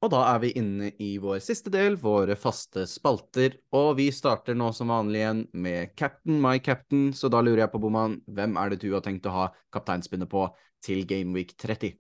[0.01, 3.59] Og da er vi inne i vår siste del, våre faste spalter.
[3.77, 7.11] Og vi starter nå som vanlig igjen med Captain my captain.
[7.13, 9.47] Så da lurer jeg på, Boman, hvem er det du har tenkt å ha
[9.77, 10.47] kapteinspinnet på
[10.85, 11.99] til Gameweek 30?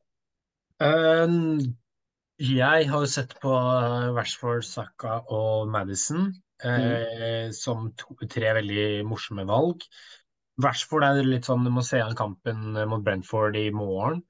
[0.81, 1.61] Um,
[2.41, 6.31] jeg har jo sett på uh, Rashford, Saka og Madison
[6.65, 9.85] eh, som to, tre veldig morsomme valg.
[10.61, 14.21] Rashford er litt sånn, du må se an kampen mot Brentford i morgen.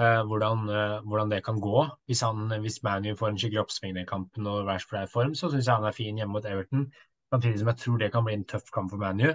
[0.00, 1.84] Eh, hvordan, eh, hvordan det kan gå.
[2.08, 5.34] Hvis, han, hvis Manu får en skikkelig oppsving i kampen og Rashford er i form,
[5.38, 6.88] så syns jeg han er fin hjemme mot Everton.
[7.30, 9.28] Samtidig som jeg tror det kan bli en tøff kamp for Manu.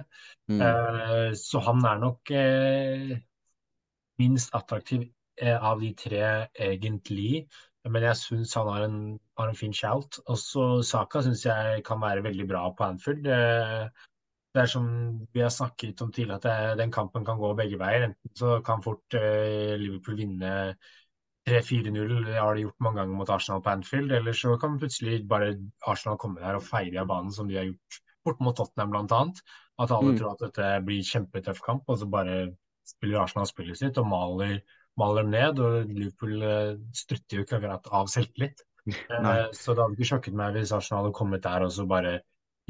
[0.50, 0.60] Mm.
[0.60, 3.14] Eh, så han er nok eh,
[4.20, 5.06] minst attraktiv
[5.40, 6.26] eh, av de tre,
[6.60, 7.46] egentlig.
[7.88, 8.98] Men jeg syns han har en,
[9.38, 10.20] har en fin shout.
[10.26, 13.30] Også Saka syns jeg kan være veldig bra på Anfield.
[14.56, 14.86] Det er som
[15.36, 18.06] vi har snakket om tidligere, at det, den kampen kan gå begge veier.
[18.08, 20.52] Enten så kan fort eh, Liverpool vinne
[21.46, 24.14] 3-4-0, det har de gjort mange ganger mot Arsenal på Anfield.
[24.16, 25.52] Eller så kan plutselig bare
[25.86, 29.20] Arsenal komme der og feire av banen, som de har gjort bort mot Tottenham bl.a.
[29.78, 30.18] At alle Mm.
[30.18, 32.38] tror at dette blir kjempetøff kamp, og så bare
[32.86, 34.56] spiller Arsenal spillet sitt og maler,
[34.98, 35.60] maler dem ned.
[35.60, 38.64] Og Liverpool eh, strutter jo ikke akkurat av selvtillit.
[38.88, 42.20] Eh, så det hadde ikke sjokket meg hvis Arsenal hadde kommet der og så bare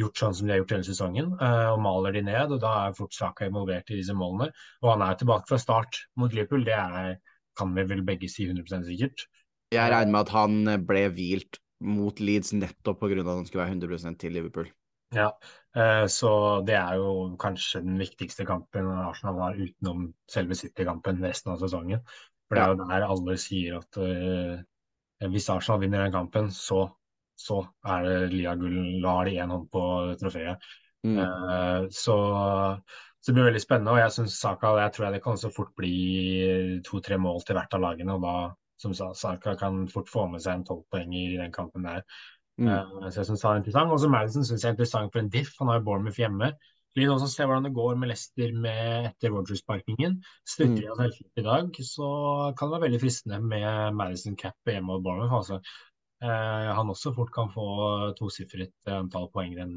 [0.00, 2.52] gjort sånn som de har gjort hele sesongen, eh, og maler de ned.
[2.52, 4.50] og Da er fort Saka involvert i disse målene.
[4.82, 7.16] Og han er tilbake fra start mot Liverpool, det er,
[7.56, 9.26] kan vi vel begge si 100 sikkert.
[9.72, 13.20] Jeg regner med at han eh, ble hvilt mot Leeds nettopp pga.
[13.20, 14.68] at han skulle være 100% til Liverpool.
[15.14, 15.30] Ja,
[15.76, 21.52] eh, så det er jo kanskje den viktigste kampen Arsenal har utenom selve City-kampen resten
[21.52, 22.02] av sesongen.
[22.48, 23.96] For det er jo der alle sier at
[25.32, 26.84] hvis Arsenal vinner den kampen, så,
[27.36, 28.76] så er det liagull.
[29.04, 29.82] Da har de én hånd på
[30.20, 30.68] trofeet.
[31.06, 31.18] Mm.
[31.20, 32.16] Uh, så,
[33.20, 33.94] så det blir veldig spennende.
[33.94, 35.96] Og jeg syns Saka jeg tror det kan så fort bli
[36.86, 38.16] to-tre mål til hvert av lagene.
[38.16, 38.36] Og da,
[38.80, 42.02] som sa, Saka kan fort få med seg en tolvpoenger i den kampen der.
[42.56, 42.72] Mm.
[42.72, 43.92] Uh, så jeg synes han er interessant.
[43.92, 45.52] Og så Madison syns jeg er interessant for en diff.
[45.60, 46.54] Han har jo Bournemouth hjemme.
[46.96, 50.14] Litt også se hvordan det går med Leicester med etter Rogers-sparkingen.
[50.48, 50.92] Støtter Mm.
[50.94, 52.06] oss helt i dag, så
[52.56, 55.34] kan det være veldig fristende med Madison Cap hjemme mot Bournemouth.
[55.36, 55.58] Altså.
[56.24, 57.66] Eh, han også fort kan få
[58.16, 59.74] tosifret antall poeng enn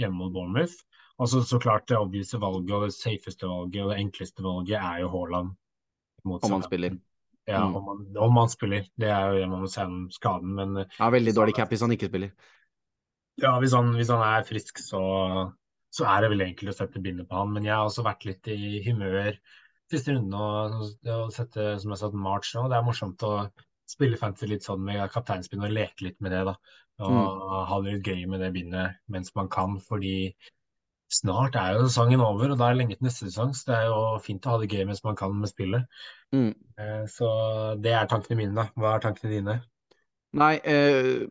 [0.00, 0.78] hjemme mot Bournemouth.
[1.20, 4.78] Og så så klart det obvise valget og det safeste valget og det enkleste valget
[4.80, 5.52] er jo Haaland.
[6.24, 6.98] Om han spiller.
[7.48, 7.74] Ja, Mm.
[7.76, 8.84] om han, om han spiller.
[8.96, 11.80] Det er jo det man må se om skaden, men Ja, veldig dårlig cap hvis
[11.82, 12.30] han ikke spiller.
[13.42, 15.00] ja, hvis han, hvis han er frisk, så,
[15.90, 17.52] så er det veldig enkelt å sette bindet på han.
[17.52, 19.34] Men jeg har også vært litt i humør
[19.90, 20.78] siste runden og,
[21.10, 22.68] og sette, som jeg sa, March nå.
[22.70, 23.32] Det er morsomt å
[23.92, 26.56] spille fantasy litt sånn med kapteinspinn og leke litt med det, da.
[27.02, 30.32] Og ha det litt gøy med det bindet mens man kan, fordi
[31.12, 33.52] snart er jo sesongen over, og da er det lenge til neste sesong.
[33.56, 36.00] Så det er jo fint å ha det gøy mens man kan med spillet.
[36.32, 36.50] Mm.
[36.80, 37.28] Eh, Så
[37.84, 38.68] det er tankene mine, da.
[38.78, 39.58] Hva er tankene dine?
[40.40, 41.26] Nei, eh,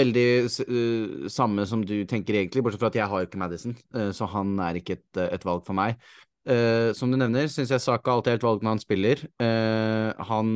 [0.00, 4.10] veldig eh, samme som du tenker egentlig, bortsett fra at jeg har ikke Madison, eh,
[4.16, 6.00] så han er ikke et, et valg for meg.
[6.48, 9.26] Eh, som du nevner, syns jeg Saka alltid er et valg når han spiller.
[9.44, 10.54] Eh, han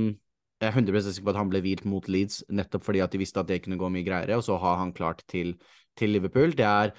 [0.57, 3.21] jeg er 100 sikker på at han ble hvilt mot Leeds nettopp fordi at de
[3.21, 5.55] visste at det kunne gå mye greiere, og så har han klart til,
[5.99, 6.55] til Liverpool.
[6.57, 6.95] Det er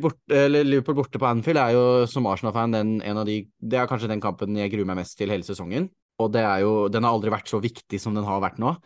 [0.00, 2.72] bort, Liverpool borte på Anfield er jo som Arsenal-fan
[3.26, 5.90] de Det er kanskje den kampen jeg gruer meg mest til hele sesongen.
[6.18, 8.76] Og det er jo Den har aldri vært så viktig som den har vært nå.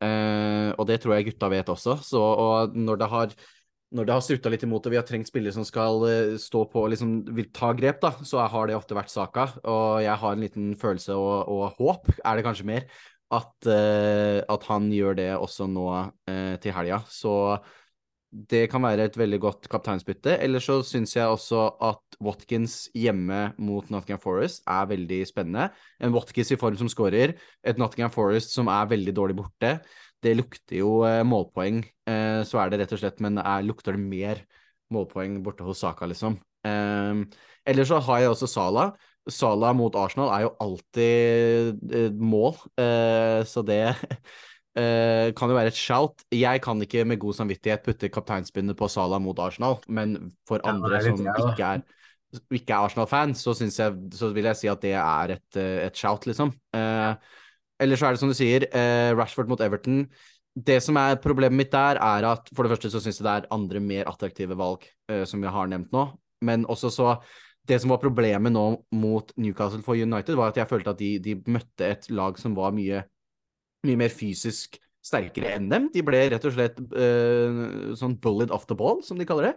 [0.00, 1.98] Eh, og det tror jeg gutta vet også.
[2.04, 3.34] Så, og når det har
[3.94, 6.64] når det har strutta litt imot og vi har trengt spillere som skal uh, stå
[6.72, 9.48] på og liksom vil ta grep, da, så har det ofte vært saka.
[9.64, 12.88] Og jeg har en liten følelse og, og håp, er det kanskje mer,
[13.32, 17.02] at, uh, at han gjør det også nå uh, til helga.
[17.12, 17.34] Så
[18.28, 20.36] det kan være et veldig godt kapteinsbytte.
[20.44, 25.70] Eller så syns jeg også at Watkins hjemme mot Nottingham Forest er veldig spennende.
[25.96, 27.32] En Watkins i form som skårer,
[27.64, 29.78] et Nottingham Forest som er veldig dårlig borte
[30.24, 33.96] det lukter jo eh, målpoeng, eh, så er det rett og slett Men er, lukter
[33.96, 34.42] det mer
[34.94, 36.38] målpoeng borte hos Saka, liksom?
[36.66, 37.22] Eh,
[37.68, 38.90] eller så har jeg også Sala.
[39.28, 42.56] Sala mot Arsenal er jo alltid eh, mål,
[43.44, 43.82] så det
[44.78, 46.22] kan jo være et shout.
[46.32, 51.02] Jeg kan ikke med god samvittighet putte kapteinspinnet på Sala mot Arsenal, men for andre
[51.04, 51.86] som ikke er
[52.52, 56.52] ikke er Arsenal-fan, så, så, vil jeg si at det er et, et shout, liksom.
[56.76, 57.36] Eh,
[57.80, 60.06] eller så er det som du sier, eh, Rashford mot Everton.
[60.58, 63.34] Det som er problemet mitt der, er at for det første så syns jeg det
[63.34, 66.08] er andre mer attraktive valg, eh, som vi har nevnt nå.
[66.42, 67.20] Men også så
[67.68, 71.18] Det som var problemet nå mot Newcastle for United, var at jeg følte at de,
[71.18, 73.02] de møtte et lag som var mye,
[73.84, 75.90] mye mer fysisk sterkere enn dem.
[75.92, 79.52] De ble rett og slett eh, sånn bullied off the ball, som de kaller det.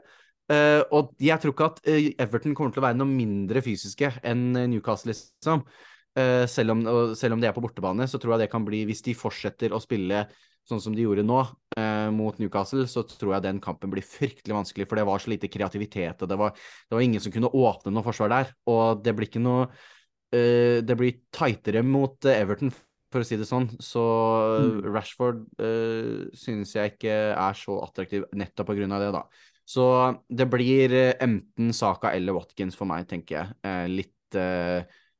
[0.51, 4.09] Uh, og jeg tror ikke at uh, Everton kommer til å være noe mindre fysiske
[4.27, 5.63] enn Newcastle, liksom.
[6.11, 6.81] Uh, selv, om,
[7.15, 9.71] selv, om, de er på bortebane, så tror jeg det kan bli Hvis de fortsetter
[9.71, 10.25] å spille
[10.67, 11.39] sånn som de gjorde nå,
[11.77, 15.31] uh, mot Newcastle, så tror jeg den kampen blir fryktelig vanskelig, for det var så
[15.33, 18.53] lite kreativitet, og det var, det var ingen som kunne åpne noe forsvar der.
[18.69, 22.73] Og det blir ikke noe uh, Det blir tightere mot Everton,
[23.11, 23.69] for å si det sånn.
[23.83, 24.75] Så mm.
[24.91, 29.25] Rashford uh, synes jeg ikke er så attraktiv nettopp på grunn av det, da.
[29.71, 29.85] Så
[30.27, 30.93] det blir
[31.23, 33.91] enten Saka eller Watkins for meg, tenker jeg.
[33.93, 34.39] litt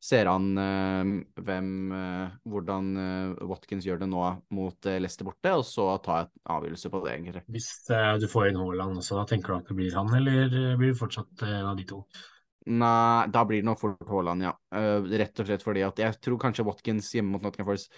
[0.02, 1.12] ser an uh,
[1.46, 4.24] hvem, uh, hvordan uh, Watkins gjør det nå
[4.58, 7.44] mot Leicester borte, og så ta et avgjørelse på det, egentlig.
[7.54, 7.70] Hvis
[8.22, 10.50] du får inn Haaland også, da tenker du at det blir han, eller
[10.80, 12.02] blir det fortsatt en av de to?
[12.72, 14.56] Nei, da blir det nok fort Haaland, ja.
[15.22, 17.94] rett og slett fordi at jeg tror kanskje Watkins hjemme mot Nottingham Forest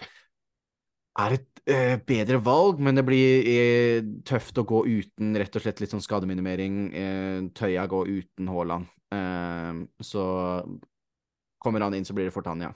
[1.20, 5.92] er et bedre valg, men det blir tøft å gå uten rett og slett litt
[5.92, 6.80] sånn skademinimering.
[7.54, 8.88] Tøya gå uten Haaland.
[10.02, 10.24] så
[11.64, 12.70] kommer han inn, så blir det fort han, ja.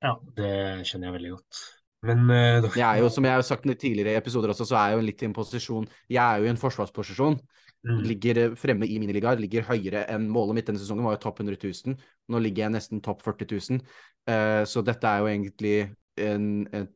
[0.00, 0.54] Ja, det
[0.88, 1.62] skjønner jeg veldig godt.
[2.08, 4.92] Men uh, Jeg er jo, som jeg har sagt i tidligere episoder også, så er
[4.92, 7.36] jeg jo litt i en posisjon Jeg er jo i en forsvarsposisjon.
[7.84, 8.00] Mm.
[8.04, 11.40] Ligger eh, fremme i miniligaer, ligger høyere enn målet mitt denne sesongen var jo topp
[11.40, 11.96] 100 000.
[12.32, 13.84] Nå ligger jeg nesten topp 40 000.
[14.28, 15.76] Uh, så dette er jo egentlig
[16.20, 16.88] en, en,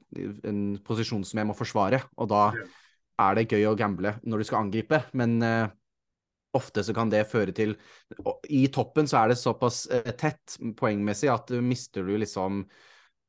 [0.45, 2.43] en, posisjon som jeg må forsvare, og da
[3.25, 5.73] er det gøy å gamble når du skal angripe, men uh,
[6.57, 7.75] ofte så kan det føre til
[8.53, 12.63] I toppen så er det såpass eh, tett poengmessig at du mister du liksom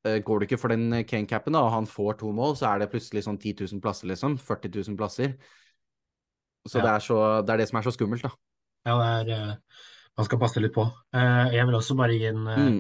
[0.06, 2.92] eh, Går du ikke for den Kane-capen og han får to mål, så er det
[2.94, 4.38] plutselig sånn 10 000 plasser, liksom.
[4.38, 5.36] 40 000 plasser.
[6.66, 6.84] Så, ja.
[6.84, 8.34] det, er så det, er det som er så skummelt, da.
[8.86, 9.80] Ja, det er eh,
[10.16, 10.86] Man skal passe litt på.
[11.12, 12.76] Jeg vil også bare gi en, mm.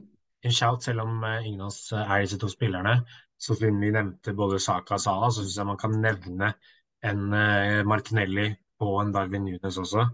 [0.47, 2.93] en shout, selv om ingen av oss er disse to spillerne.
[3.35, 6.53] Så siden vi nevnte både Saka og Salah, så syns jeg man kan nevne
[7.03, 7.25] en
[7.89, 8.53] Martinelli
[8.85, 10.07] og en Darwin Nunes også.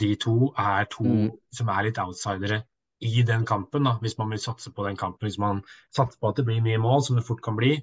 [0.00, 1.28] De to er to mm.
[1.54, 2.62] som er litt outsidere
[3.00, 5.26] i den kampen, da, hvis man vil satse på den kampen.
[5.26, 5.62] Hvis man
[5.94, 7.76] satser på at det blir mye mål, som det fort kan bli,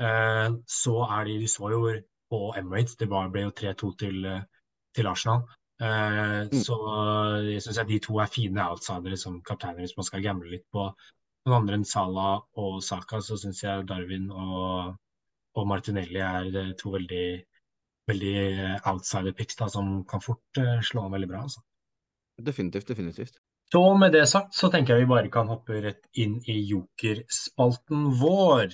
[0.00, 1.82] eh, så er de Vi så jo
[2.30, 4.26] på Emirates, det bare ble jo 3-2 til,
[4.94, 5.42] til, Arsenal.
[5.80, 6.52] Eh, mm.
[6.52, 6.76] Så
[7.48, 10.90] jeg syns de to er fine outsidere som kapteiner hvis man skal gamble litt på
[11.46, 13.22] noen andre enn Salah og Saka.
[13.24, 14.96] Så syns jeg Darwin og,
[15.56, 17.28] og Martinelli er eh, to veldig
[18.08, 21.42] veldig eh, outsider picks da, som kan fort uh, slå an veldig bra.
[21.48, 21.62] Altså.
[22.38, 23.40] Definitivt, definitivt.
[23.68, 28.06] Så med det sagt, så tenker jeg vi bare kan hoppe rett inn i jokerspalten
[28.20, 28.72] vår.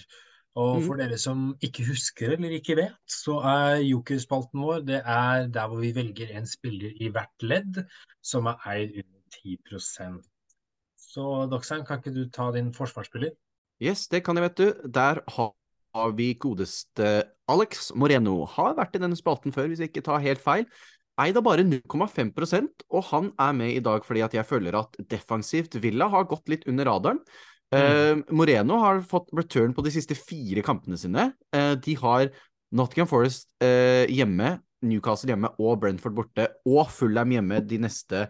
[0.55, 0.85] Og mm.
[0.87, 5.67] for dere som ikke husker eller ikke vet, så er jokerspalten vår det er der
[5.71, 7.81] hvor vi velger en spiller i hvert ledd
[8.23, 10.23] som er eid under 10%
[11.11, 13.35] Så Doxheim, kan ikke du ta din forsvarsspiller?
[13.83, 14.89] Yes, det kan jeg, vet du.
[14.95, 15.51] Der har
[15.95, 18.43] har vi godeste Alex Moreno.
[18.57, 20.67] Har vært i denne spalten før, hvis jeg ikke tar helt feil.
[21.23, 24.97] Eid av bare 0,5% og han er med i dag fordi at jeg føler at
[25.11, 27.21] defensivt Villa har gått litt under radaren.
[27.75, 27.79] Mm.
[27.79, 31.29] Uh, Moreno har fått return på de siste fire kampene sine.
[31.55, 32.27] Uh, de har
[32.75, 38.27] Nottingham Forest uh, hjemme, Newcastle hjemme og Brentford borte, og Fulham hjemme de neste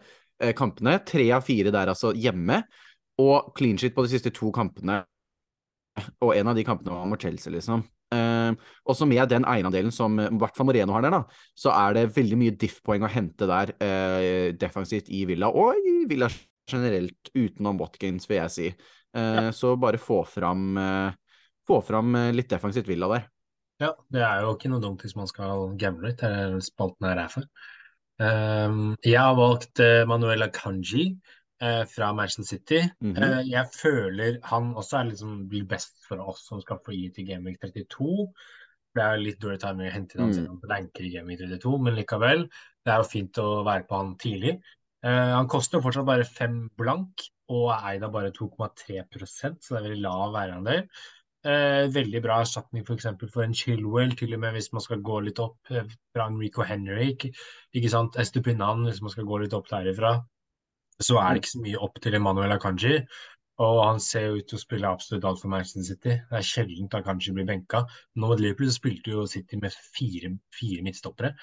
[0.58, 0.98] kampene.
[1.06, 2.60] Tre av fire der altså hjemme,
[3.22, 5.00] og clean shit på de siste to kampene
[6.24, 7.84] og en av de kampene var mot Chelsea, liksom.
[8.14, 8.54] Uh,
[8.86, 12.12] også med den eierandelen som i hvert fall Moreno har der, da, så er det
[12.14, 16.28] veldig mye diff-poeng å hente der uh, defensivt i Villa, og i Villa
[16.70, 18.68] generelt, utenom Watkins, vil jeg si.
[19.16, 19.54] Uh, ja.
[19.54, 20.74] Så bare få fram,
[21.68, 23.28] få fram litt defensivt Villa der.
[23.82, 26.22] Ja, det er jo ikke noe dumt hvis man skal gamble litt.
[26.22, 27.46] Det er spalten her er for.
[28.22, 31.16] Um, jeg har valgt Manuel Akanji
[31.62, 32.80] fra Manchester City.
[33.00, 33.44] Mm -hmm.
[33.46, 37.26] jeg føler han også er liksom, blir best for oss som skal få gi til
[37.28, 38.26] Gameweek 32.
[38.94, 41.78] Det er litt dårlig timing å hente han siden om han blanker i Gameweek 32,
[41.78, 42.48] men likevel.
[42.84, 44.60] Det er jo fint å være på han tidlig.
[45.04, 49.78] han koster jo fortsatt bare fem blank og er eid av bare 2,3% så det
[49.78, 50.88] er veldig lav eierandel.
[51.44, 53.04] Eh, veldig bra erstatning f.eks.
[53.20, 55.84] For, for en Chilwell, til og med hvis man skal gå litt opp eh,
[56.14, 57.26] fra Enrico Henrik.
[57.76, 58.16] Ikke sant?
[58.20, 60.16] Estupinan, hvis man skal gå litt opp derifra.
[61.02, 63.00] Så er det ikke så mye opp til Emanuel Akanji.
[63.62, 66.14] Og han ser jo ut til å spille absolutt alt for Manchester City.
[66.18, 67.84] Det er sjelden Akanji blir benka.
[68.18, 71.34] Nå mot Liverpool så spilte jo City med fire, fire midtstoppere.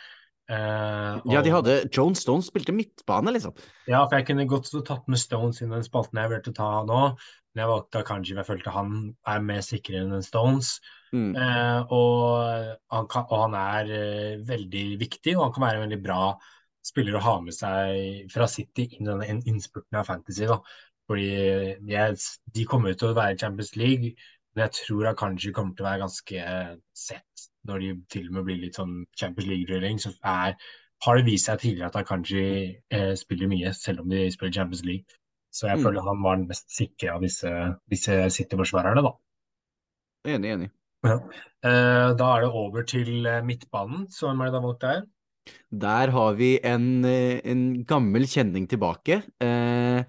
[0.52, 3.54] Uh, ja, de hadde Joan Stones spilte midtbane, liksom.
[3.88, 6.58] Ja, for jeg kunne godt tatt med Stones inn i den spalten jeg vurderte å
[6.58, 7.04] ta nå.
[7.52, 8.98] Men jeg valgte kanskje jeg følte han
[9.28, 10.74] er mer sikrere enn Stones.
[11.16, 11.32] Mm.
[11.36, 15.86] Uh, og, han kan, og, han er uh, veldig viktig, og han kan være en
[15.88, 16.22] veldig bra
[16.86, 20.48] spiller å ha med seg fra City inn i denne innspurten av Fantasy.
[20.50, 20.60] da.
[21.10, 21.30] Fordi
[21.90, 24.14] yes, De kommer til å være i Champions League,
[24.56, 26.46] men jeg tror kanskje kommer til å være ganske
[26.98, 30.56] sett når de til og med blir litt sånn Champions League-drilling, så er,
[31.06, 32.46] har det vist seg tidligere at Akanji
[32.90, 35.20] eh, spiller mye, selv om de spiller Champions League.
[35.54, 35.86] Så jeg mm.
[35.86, 37.52] føler han var den mest sikre av disse,
[37.92, 39.14] disse City-forsvarerne, da.
[40.32, 40.70] Enig, enig.
[41.06, 41.18] Ja.
[41.66, 44.08] Eh, da er det over til eh, midtbanen.
[44.14, 45.04] Så hvem er det da valgt der?
[45.72, 49.24] Der har vi en, eh, en gammel kjenning tilbake.
[49.40, 50.04] Eh,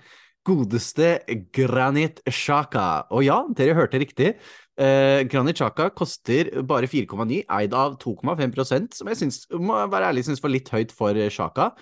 [0.45, 1.23] godeste
[1.53, 3.07] Granit Xhaka.
[3.11, 4.35] Og ja, dere hørte riktig.
[4.77, 10.25] Eh, Granit Xhaka koster bare 4,9, eid av 2,5% som jeg synes, må være ærlig
[10.27, 11.73] syns var litt høyt for Xhaka.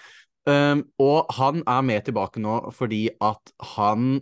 [0.46, 4.20] Eh, og han er med tilbake nå fordi at han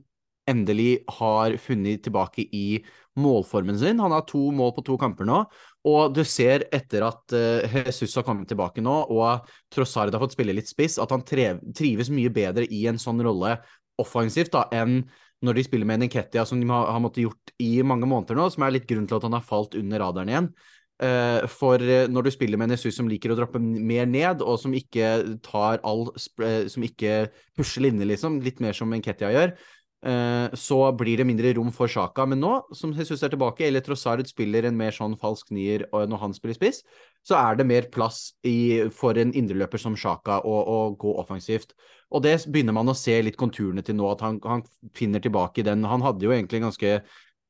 [0.48, 2.80] endelig har funnet tilbake i
[3.18, 3.98] målformen sin.
[4.00, 5.42] Han har to mål på to kamper nå,
[5.88, 10.36] og du ser etter at uh, Jesus har kommet tilbake nå, og Trossard har fått
[10.36, 13.56] spille litt spiss, at han trives mye bedre i en sånn rolle
[13.98, 15.02] offensivt da, enn
[15.44, 18.48] når de spiller med Niketia, som de har, har måttet gjort i mange måneder nå,
[18.50, 20.50] som er litt grunn til at han har falt under radaren igjen.
[20.98, 24.42] Uh, for uh, når du spiller med en Jesus som liker å droppe mer ned,
[24.42, 29.54] og som ikke tar all Som ikke pusher linjer, liksom, litt mer som Nketia gjør,
[29.98, 32.22] så blir det mindre rom for Sjaka.
[32.30, 36.20] Men nå, som Jesus er tilbake, eller Trossard spiller en mer sånn falsk nier når
[36.22, 36.84] han spiller spiss,
[37.26, 41.74] så er det mer plass i, for en indreløper som Sjaka å, å gå offensivt.
[42.14, 44.62] Og det begynner man å se litt konturene til nå, at han, han
[44.96, 45.82] finner tilbake i den.
[45.88, 46.94] Han hadde jo egentlig en ganske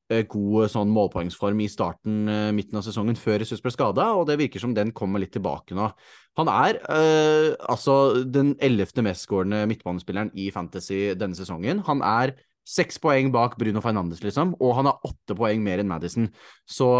[0.09, 4.39] god sånn målpoengsform i starten, uh, midten av sesongen, før Jesus ble skada, og det
[4.41, 5.91] virker som den kommer litt tilbake nå.
[6.39, 11.81] Han er øh, altså den ellevte mestskårende midtbanespilleren i Fantasy denne sesongen.
[11.89, 15.91] Han er seks poeng bak Bruno Fernandes, liksom, og han har åtte poeng mer enn
[15.91, 16.29] Madison.
[16.63, 16.93] Så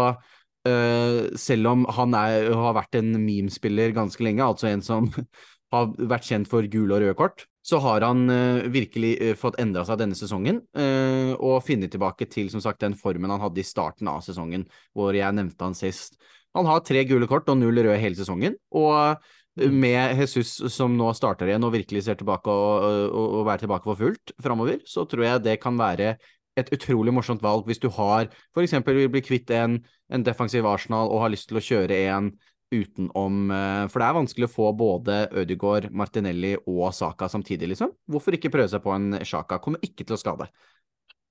[1.39, 5.07] selv om han er, har vært en memespiller ganske lenge, altså en som
[5.73, 9.59] har vært kjent for gule og røde kort, så har han uh, virkelig uh, fått
[9.61, 13.61] endra seg denne sesongen uh, og funnet tilbake til som sagt den formen han hadde
[13.61, 14.65] i starten av sesongen,
[14.97, 16.17] hvor jeg nevnte han sist.
[16.57, 19.21] Han har tre gule kort og null røde hele sesongen, og
[19.59, 19.77] mm.
[19.85, 23.89] med Jesus som nå starter igjen og virkelig ser tilbake og, og, og være tilbake
[23.91, 26.15] for fullt framover, så tror jeg det kan være
[26.59, 28.75] et utrolig morsomt valg hvis du har f.eks.
[28.87, 29.77] vil bli kvitt en,
[30.11, 32.33] en defensiv Arsenal og har lyst til å kjøre en
[32.73, 37.93] utenom eh, For det er vanskelig å få både Ødegaard, Martinelli og Saka samtidig, liksom.
[38.09, 39.59] Hvorfor ikke prøve seg på en Sjaka?
[39.63, 40.49] Kommer ikke til å skade.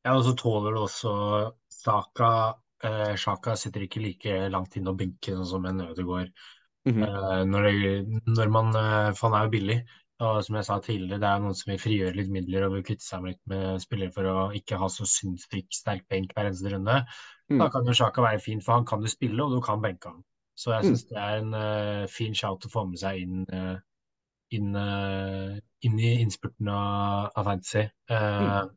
[0.06, 1.12] Ja, og så tåler du også
[1.72, 2.32] Saka
[2.84, 6.32] eh, Sjaka sitter ikke like langt inne og benker sånn som en Ødegaard.
[6.88, 7.06] Mm -hmm.
[7.06, 9.80] eh, når, det, når, man eh, For han er jo billig.
[10.18, 12.82] Og som jeg sa tidligere, det er noen som vil frigjøre litt midler og vil
[12.82, 16.72] kvitte seg litt med spillere for å ikke ha så sinnssykt sterk benk hver eneste
[16.72, 17.04] runde.
[17.48, 17.58] Mm.
[17.58, 20.10] Da kan jo Sjaka være fin, for han kan du spille, og du kan benke
[20.10, 20.24] han.
[20.58, 21.10] Så jeg syns mm.
[21.12, 23.76] det er en uh, fin shout å få med seg inn, uh,
[24.56, 25.54] inn, uh,
[25.86, 27.86] inn i innspurten av, av fantasy.
[28.10, 28.74] Mm.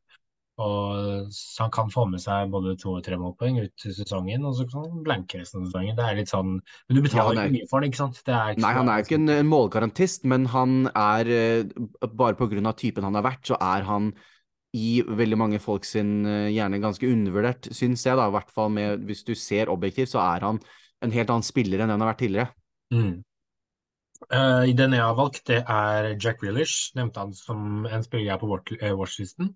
[0.61, 4.43] Og så han kan få med seg både to og tre målpoeng ut i sesongen,
[4.45, 5.95] og så kan han blanke resten av sesongen.
[5.97, 8.19] Det er litt sånn Men du betaler ja, ikke mye for det, ikke sant?
[8.21, 11.31] Ikke nei, han er jo ikke en, en, målgarantist, men han er
[12.03, 14.11] Bare på grunn av typen han har vært, så er han
[14.77, 18.29] i veldig mange folk sin gjerne ganske undervurdert, syns jeg, da.
[18.29, 20.61] I hvert fall med Hvis du ser objektivt, så er han
[21.01, 22.53] en helt annen spiller enn den har vært tidligere.
[22.93, 23.13] Mm.
[24.29, 26.93] Uh, den jeg har valgt, det er Jack Reelish.
[26.97, 29.53] Nevnte han som en spiller jeg er på uh, watchlisten.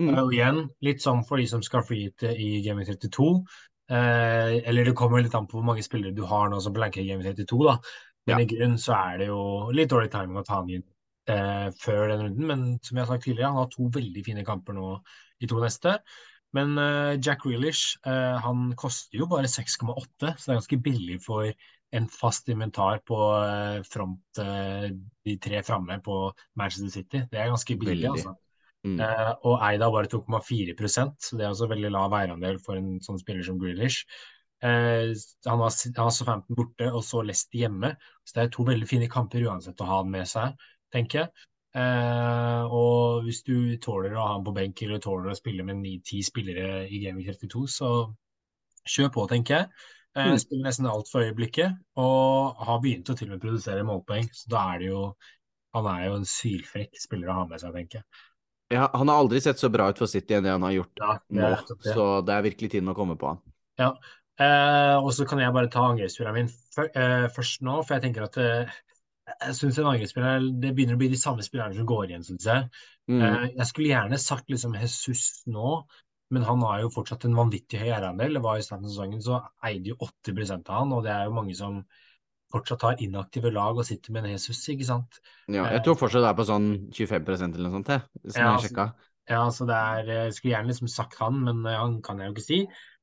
[0.00, 0.10] Mm.
[0.12, 3.30] Uh, igjen, litt sånn for de som skal freehite i Game 32.
[3.86, 7.04] Uh, eller det kommer litt an på hvor mange spillere du har nå som blanker
[7.04, 7.76] i Game 32, da.
[8.26, 8.42] Men ja.
[8.42, 9.40] i grunn så er det jo
[9.76, 10.86] litt dårlig timing å ta han inn
[11.26, 12.46] før den runden.
[12.46, 14.88] Men som jeg har sagt tidligere, han har to veldig fine kamper nå
[15.42, 15.96] i to neste.
[16.56, 21.18] Men uh, Jack Grealish uh, han koster jo bare 6,8, så det er ganske billig
[21.24, 21.50] for
[21.96, 26.16] en fast inventar på uh, front, de tre framme på
[26.58, 27.22] Manchester City.
[27.30, 28.10] Det er ganske billig, billig.
[28.14, 28.36] altså.
[28.86, 29.00] Mm.
[29.48, 33.42] og Eida bare 2,4 så det er også veldig lav eierandel for en sånn spiller
[33.42, 34.04] som Grealish.
[34.62, 37.90] han har, han har 15 borte og så Leicester hjemme,
[38.22, 40.54] så det er to veldig fine kamper uansett å ha han med seg,
[40.94, 41.48] tenker jeg.
[41.76, 45.82] Uh, og hvis du tåler å ha ham på benk eller tåler å spille med
[45.82, 47.90] ni-ti spillere i Gaming 32, så
[48.88, 49.86] kjør på, tenker jeg.
[50.16, 50.38] Eh, mm.
[50.40, 54.30] Spiller nesten alt for øyeblikket og har begynt å til og med produsere målpoeng.
[54.32, 55.02] Så da er det jo
[55.76, 58.06] Han er jo en sylfrekk spiller å ha med seg, tenker jeg.
[58.72, 61.02] Ja, han har aldri sett så bra ut for City enn det han har gjort
[61.02, 61.90] ja, nå, det.
[61.92, 63.42] så det er virkelig tiden å komme på han.
[63.76, 63.90] Ja,
[64.40, 68.40] eh, og så kan jeg bare ta angrepsspilleren min først nå, for jeg tenker at
[69.26, 72.46] jeg syns en angrepsspiller Det begynner å bli de samme spillerne som går igjen, syns
[72.46, 72.66] jeg.
[73.10, 73.20] Mm.
[73.22, 75.80] Uh, jeg skulle gjerne sagt liksom Jesus nå,
[76.34, 78.38] men han har jo fortsatt en vanvittig høy eierandel.
[78.38, 81.26] Det var i starten av sesongen så eide jo 80 av han, og det er
[81.26, 81.82] jo mange som
[82.54, 85.18] fortsatt har inaktive lag og sitter med en Jesus, ikke sant.
[85.50, 88.52] Ja, jeg tror fortsatt det er på sånn 25% eller noe sånt, jeg, som ja,
[88.54, 88.88] jeg sjekka.
[89.26, 92.30] Ja, så det er Jeg skulle gjerne liksom sagt han, men eh, han kan jeg
[92.30, 92.60] jo ikke si.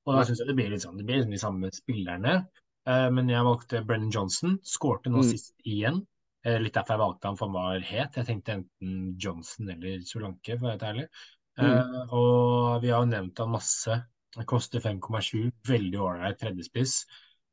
[0.08, 2.40] Og da syns jeg det blir litt sånn, det blir liksom de samme spillerne.
[2.84, 4.58] Men jeg valgte Brennan Johnson.
[4.68, 5.28] Skårte nå mm.
[5.30, 6.02] sist igjen.
[6.44, 8.18] Eh, litt derfor jeg valgte han, for han var het.
[8.20, 11.06] Jeg tenkte enten Johnson eller Solanke, for å være ærlig.
[11.60, 11.70] Mm.
[11.70, 14.00] Uh, og vi har jo nevnt han masse.
[14.34, 15.54] Det koster 5,7.
[15.70, 17.04] Veldig ålreit tredjespiss.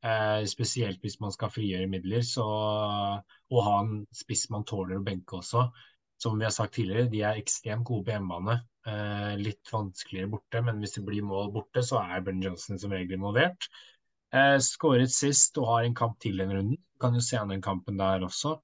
[0.00, 2.24] Uh, spesielt hvis man skal frigjøre midler.
[2.26, 5.68] Så å ha en spiss man tåler å benke også.
[6.20, 8.58] Som vi har sagt tidligere, de er ekstremt gode på hjemmebane.
[8.88, 12.96] Uh, litt vanskeligere borte, men hvis det blir mål borte, så er Ben Johnson som
[12.96, 13.70] regel involvert.
[14.30, 16.78] Uh, skåret sist og har en kamp til den runden.
[17.00, 18.58] Kan jo se an den kampen der også.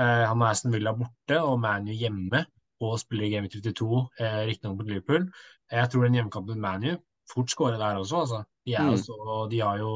[0.00, 2.44] Eh, han er Aston Villa borte og ManU hjemme
[2.82, 5.26] og spiller i Game 32, eh, riktignok mot Liverpool.
[5.70, 6.96] Jeg tror den hjemmekampen ManU
[7.32, 8.22] fort skårer der også.
[8.24, 8.42] Altså.
[8.66, 8.92] De, mm.
[8.94, 9.92] også, de, har jo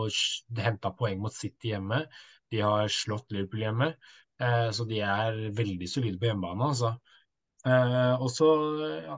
[0.61, 2.05] henta poeng mot City hjemme.
[2.53, 3.91] De har slått Liverpool hjemme.
[4.41, 6.71] Eh, så de er veldig solide på hjemmebane.
[6.71, 6.93] Altså.
[7.67, 8.49] Eh, og så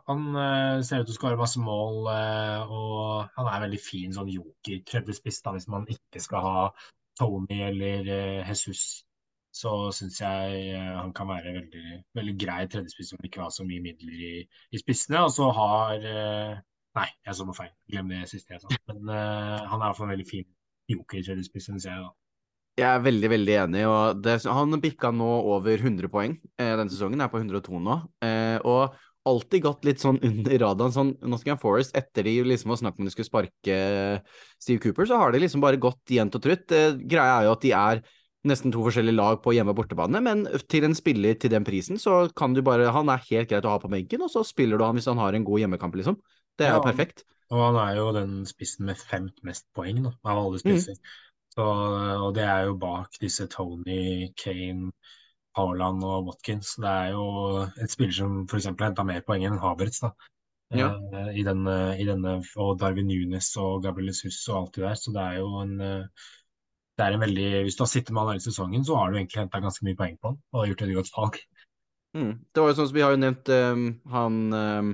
[0.09, 4.15] Han uh, ser ut til å skåre masse mål, uh, og han er veldig fin
[4.15, 6.63] sånn joker, tredje da, hvis man ikke skal ha
[7.19, 9.05] Tony eller eh, Jesus,
[9.51, 13.67] så syns jeg eh, han kan være veldig, veldig grei tredjespiss om ikke har så
[13.67, 14.35] mye midler i,
[14.71, 15.25] i spissene.
[15.27, 16.57] Og så har eh,
[16.99, 17.69] Nei, jeg så noe feil.
[17.93, 18.79] Glem det siste jeg sa.
[18.89, 20.47] Men uh, han er iallfall en veldig fin
[20.91, 22.01] joker tredjespiss, syns jeg.
[22.03, 22.09] da.
[22.79, 23.83] Jeg er veldig veldig enig.
[23.91, 27.97] og det, Han bikka nå over 100 poeng eh, denne sesongen, er på 102 nå.
[28.23, 28.95] Eh, og
[29.29, 30.95] alltid gått litt sånn under radaren.
[30.95, 33.81] sånn Nottingham Forest, etter de liksom var snakk om de skulle sparke
[34.61, 36.71] Steve Cooper, så har de liksom bare gått jevnt og trutt.
[36.73, 38.03] Eh, greia er jo at de er
[38.49, 41.99] nesten to forskjellige lag på hjemme- og bortebane, men til en spiller til den prisen,
[41.99, 44.79] så kan du bare Han er helt greit å ha på benken, og så spiller
[44.79, 46.17] du han hvis han har en god hjemmekamp, liksom.
[46.57, 47.25] Det er ja, perfekt.
[47.51, 50.95] Og han er jo den spissen med femt mest poeng da, av alle spisser.
[50.95, 51.28] Mm.
[51.59, 51.65] Så,
[52.23, 54.93] og det er jo bak disse Tony, Kane
[55.59, 56.77] Haaland og Watkins.
[56.79, 57.25] Det er jo
[57.83, 58.69] et spiller som f.eks.
[58.79, 60.05] henta mer poeng enn Havertz.
[60.05, 60.13] da.
[60.77, 60.93] Ja.
[60.95, 65.01] Uh, i, denne, i, denne, og Darwin Nunes og Gabriel Sus og alt det der.
[65.01, 66.27] Så det er jo en uh,
[66.99, 69.19] det er en veldig, Hvis du har sittet med han hele sesongen, så har du
[69.19, 71.39] egentlig henta ganske mye poeng på han og gjort et godt valg.
[72.19, 72.33] Mm.
[72.55, 74.89] Det var jo sånn som Vi har jo nevnt um, han um,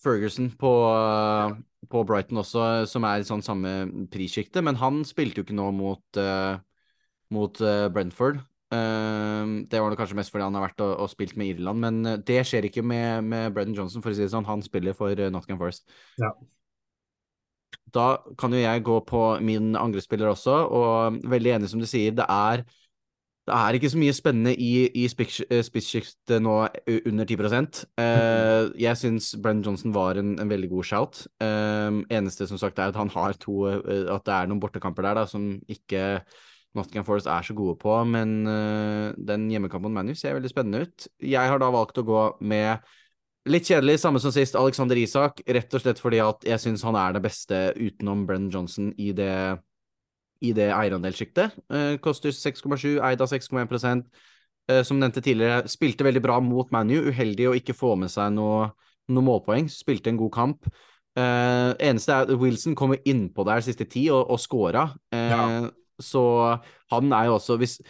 [0.00, 1.52] Ferguson på, uh,
[1.86, 3.72] på, Brighton også, som er i sånn samme
[4.12, 6.58] prissjikte, men han spilte jo ikke nå mot, uh,
[7.34, 7.60] mot
[7.94, 8.42] Brentford.
[8.68, 11.80] Uh, det var det kanskje mest fordi han har vært og, og spilt med Irland,
[11.80, 14.48] men uh, det skjer ikke med, med Brendan Johnson, for å si det sånn.
[14.48, 15.88] Han spiller for uh, Nottingham Forest.
[16.20, 16.34] Ja.
[17.96, 22.12] Da kan jo jeg gå på min angrespiller også, og veldig enig som du sier,
[22.16, 22.66] det er
[23.48, 26.56] det er ikke så mye spennende i, i spisssjiktet nå
[27.08, 31.22] under 10 uh, Jeg syns Brennan Johnson var en, en, veldig god shout.
[31.42, 35.22] Uh, eneste som sagt er at han har to At det er noen bortekamper der
[35.22, 36.20] da, som ikke
[36.76, 40.84] Nottingham Forest er så gode på, men uh, den hjemmekampen mot Manu ser veldig spennende
[40.84, 41.08] ut.
[41.24, 42.84] Jeg har da valgt å gå med
[43.48, 46.98] litt kjedelig, samme som sist, Alexander Isak, rett og slett fordi at jeg syns han
[47.00, 49.58] er det beste utenom Brennan Johnson i det,
[50.44, 51.56] i det eierandelssjiktet.
[51.72, 57.10] Uh, koster 6,7, eid av 6,1 uh, Som nevnte tidligere, spilte veldig bra mot ManU.
[57.10, 58.70] Uheldig å ikke få med seg noe,
[59.10, 59.70] noe målpoeng.
[59.72, 60.70] Spilte en god kamp.
[61.18, 64.88] Uh, eneste er at Wilson kommer innpå der siste ti og, og scora.
[65.14, 65.44] Uh, ja.
[65.98, 66.22] Så
[66.92, 67.80] han er jo også Hvis,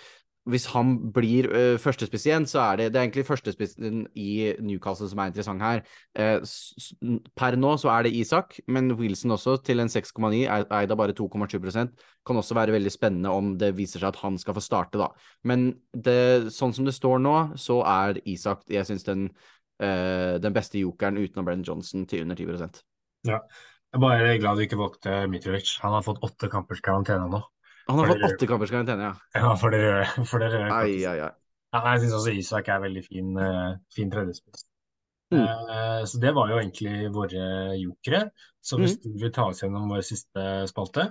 [0.49, 5.09] hvis han blir uh, førstespiss igjen, så er det, det er egentlig førstespissen i Newcastle
[5.11, 5.83] som er interessant her.
[6.17, 11.01] Uh, per nå så er det Isak, men Wilson også til en 6,9, eid av
[11.01, 11.93] bare 2,7%
[12.29, 15.11] kan også være veldig spennende om det viser seg at han skal få starte, da.
[15.49, 19.29] Men det, sånn som det står nå, så er Isak jeg synes den,
[19.83, 22.83] uh, den beste jokeren utenom Brennan Johnson til under 10
[23.29, 23.43] Ja,
[23.89, 25.79] Jeg er bare glad du ikke valgte Mitrovic.
[25.83, 27.45] Han har fått åtte kampers karantene nå.
[27.89, 29.13] Han har fått åtte kampers karantene, ja.
[29.43, 30.25] Ja, for det røde.
[30.29, 31.31] For det røde Ai, ai, ai.
[31.75, 34.67] Ja, jeg syns også Isak er veldig fin, eh, fin tredjespiss.
[35.35, 35.43] Mm.
[35.45, 38.23] Uh, så det var jo egentlig våre jokere.
[38.65, 41.11] Så hvis du vil ta oss gjennom vår siste spalte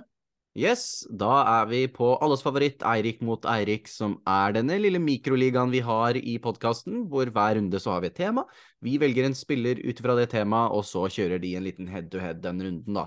[0.56, 5.70] Yes, da er vi på alles favoritt Eirik mot Eirik, som er denne lille mikroligaen
[5.70, 8.42] vi har i podkasten, hvor hver runde så har vi et tema.
[8.82, 12.42] Vi velger en spiller ut fra det temaet, og så kjører de en liten head-to-head
[12.42, 13.06] den runden, da.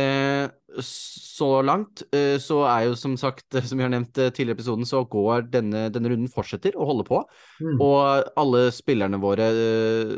[0.00, 0.48] Eh,
[0.82, 4.58] så langt eh, så er jo som sagt, som vi har nevnt eh, tidligere i
[4.58, 7.22] episoden, så går denne, denne runden fortsetter å holde på.
[7.62, 7.78] Mm.
[7.78, 10.14] Og alle spillerne våre eh,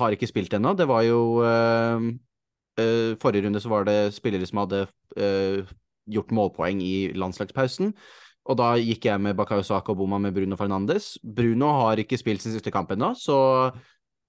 [0.00, 0.72] har ikke spilt ennå.
[0.78, 2.12] Det var jo eh,
[2.80, 4.86] eh, Forrige runde så var det spillere som hadde
[5.20, 5.74] eh,
[6.10, 7.94] gjort målpoeng i landslagspausen.
[8.44, 11.14] Og da gikk jeg med Bakayo Saka og Boma med Bruno Fernandes.
[11.24, 13.38] Bruno har ikke spilt sin siste kamp ennå, så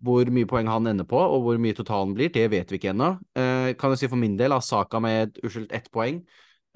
[0.05, 2.93] hvor mye poeng han ender på, og hvor mye totalen blir, det vet vi ikke
[2.93, 3.15] ennå.
[3.39, 6.21] Eh, kan jeg si for min del, har Saka med uskyldt ett poeng,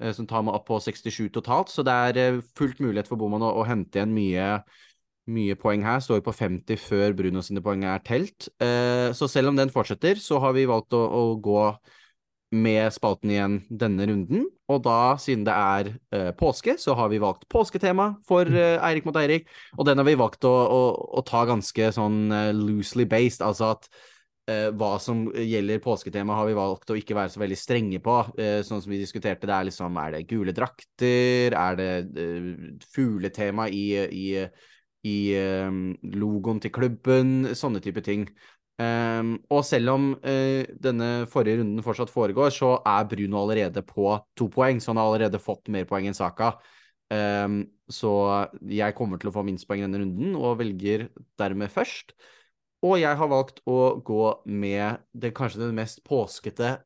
[0.00, 1.72] eh, som tar meg opp på 67 totalt.
[1.72, 4.48] Så det er eh, fullt mulighet for Boman å, å hente igjen mye,
[5.30, 6.02] mye poeng her.
[6.04, 8.50] Står på 50 før Bruno sine poeng er telt.
[8.60, 11.62] Eh, så selv om den fortsetter, så har vi valgt å, å gå
[12.50, 14.46] med spalten igjen denne runden.
[14.70, 19.06] Og da, siden det er uh, påske, så har vi valgt påsketema for uh, Eirik
[19.06, 19.48] mot Eirik.
[19.78, 20.80] Og den har vi valgt å, å,
[21.18, 23.92] å ta ganske sånn uh, loosely based, altså at
[24.50, 28.14] hva som gjelder påsketema, har vi valgt å ikke være så veldig strenge på.
[28.66, 31.54] Sånn som vi diskuterte, det er liksom Er det gule drakter?
[31.54, 34.24] Er det fugletema i, i,
[35.06, 35.14] i
[36.18, 37.52] logoen til klubben?
[37.54, 38.26] Sånne type ting.
[38.80, 44.14] Um, og selv om uh, denne forrige runden fortsatt foregår, så er Bruno allerede på
[44.38, 46.54] to poeng, så han har allerede fått mer poeng enn Saka.
[47.12, 48.12] Um, så
[48.70, 51.10] jeg kommer til å få minst poeng denne runden, og velger
[51.40, 52.14] dermed først.
[52.86, 56.78] Og jeg har valgt å gå med det kanskje det mest påskete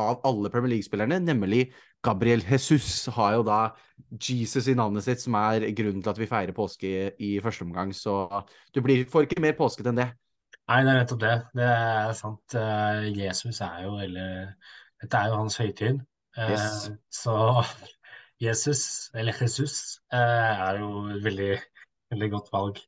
[0.00, 1.66] av alle Premier League-spillerne, nemlig
[2.04, 3.58] Gabriel Jesus har jo da
[4.16, 7.92] Jesus i navnet sitt, som er grunnen til at vi feirer påske i første omgang.
[7.92, 8.24] Så
[8.72, 10.12] du blir, får ikke mer påskete enn det.
[10.70, 11.32] Nei, det er nettopp det.
[11.58, 12.54] Det er sant.
[12.56, 14.54] Eh, Jesus er jo eller
[15.02, 16.00] Dette er jo hans høytid.
[16.38, 16.90] Eh, Yes.
[17.12, 17.34] Så
[18.44, 21.50] Jesus, eller Jesus, eh, er jo et veldig,
[22.14, 22.80] veldig godt valg.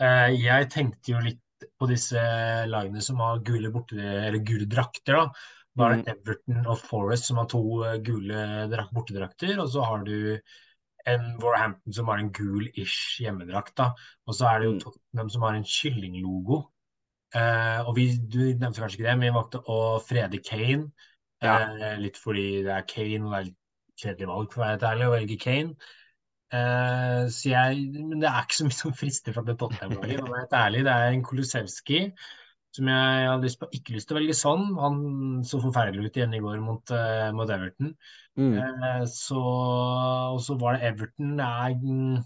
[0.00, 1.40] Eh, Jeg tenkte jo litt
[1.80, 2.20] på disse
[2.68, 5.20] lagene som har gule, borte, eller gule drakter.
[5.20, 5.28] da.
[5.76, 7.60] Da er det Everton og Forest som har to
[8.06, 8.42] gule
[8.94, 10.38] bortedrakter, og så har du
[11.10, 13.74] en Warhampton som har en gul-ish hjemmedrakt.
[13.76, 13.90] da.
[14.26, 14.80] Og så er det jo Mm.
[14.84, 16.62] Tottenham som har en kyllinglogo.
[17.34, 20.88] Eh, og vi, du nevnte kanskje ikke det, men vi valgte å frede Kane.
[21.44, 21.58] Ja.
[21.66, 23.60] Eh, litt fordi det er Kane, og det er litt
[24.04, 25.90] kjedelig valg for å være helt ærlig å velge Kane.
[26.54, 30.22] Eh, så jeg, men det er ikke så mye som frister fra det Tottenham-laget.
[30.22, 30.86] for å være helt ærlig.
[30.86, 32.00] Det er en Kulusevski
[32.74, 34.64] som jeg hadde lyst på, ikke lyst til å velge sånn.
[34.80, 34.98] Han
[35.46, 37.92] så forferdelig ut igjen i går mot, uh, mot Everton.
[38.34, 38.56] Mm.
[38.58, 39.42] Eh, så,
[40.34, 41.36] og så var det Everton.
[41.38, 42.16] Det er, mm,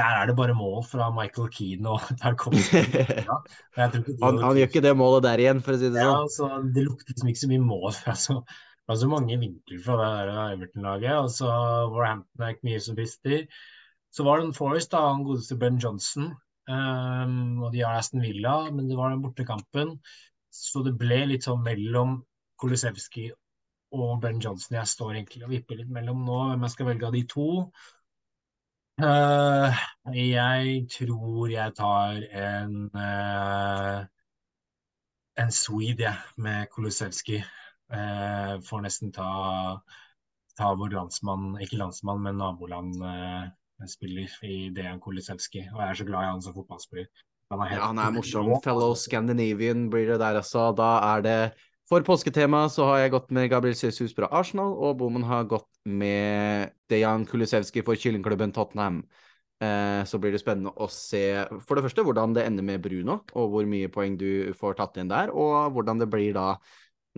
[0.00, 2.86] der er det bare mål fra Michael Keane og Tarkovskij.
[3.76, 3.88] Ja,
[4.22, 6.84] Han, han gjør ikke det målet der igjen, for å si det ja, altså, Det
[6.86, 8.38] lukter liksom ikke så mye mål fra så,
[8.86, 11.18] fra så mange vinkler fra det der Everton-laget.
[11.20, 11.50] Og så
[11.92, 13.44] Warhampton er ikke mye som frister.
[14.10, 16.32] Så var det en Forest, da, han godeste Ben Johnson.
[16.70, 19.94] Um, og de har Aston Villa, men det var den bortekampen.
[20.50, 22.18] Så det ble litt sånn mellom
[22.60, 23.30] Kulusevski
[23.96, 24.76] og Ben Johnson.
[24.78, 27.48] Jeg står egentlig og vipper litt mellom nå hvem jeg skal velge av de to.
[29.00, 29.76] Eh,
[30.12, 34.00] jeg tror jeg tar en uh,
[35.40, 37.40] en Swede, jeg, med Kolosevskij.
[37.90, 39.30] Uh, får nesten ta,
[40.58, 45.70] ta vår landsmann, ikke landsmann, men naboland-spiller i Dejan Kolosevskij.
[45.72, 47.08] Og jeg er så glad i han som fotballspiller.
[47.50, 48.52] Han er, helt Ja, han er morsom.
[48.62, 48.94] Fellow.
[48.94, 50.70] Scandinavian blir det der også.
[50.76, 51.40] Da er det
[51.90, 55.66] For påsketema så har jeg gått med Gabriel Jesus fra Arsenal, og Boman har gått
[55.90, 59.00] med Dejan Kulusevski for kyllingklubben Tottenham.
[59.58, 63.24] Eh, så blir det spennende å se for det første hvordan det ender med Bruno,
[63.34, 66.52] og hvor mye poeng du får tatt igjen der, og hvordan det blir da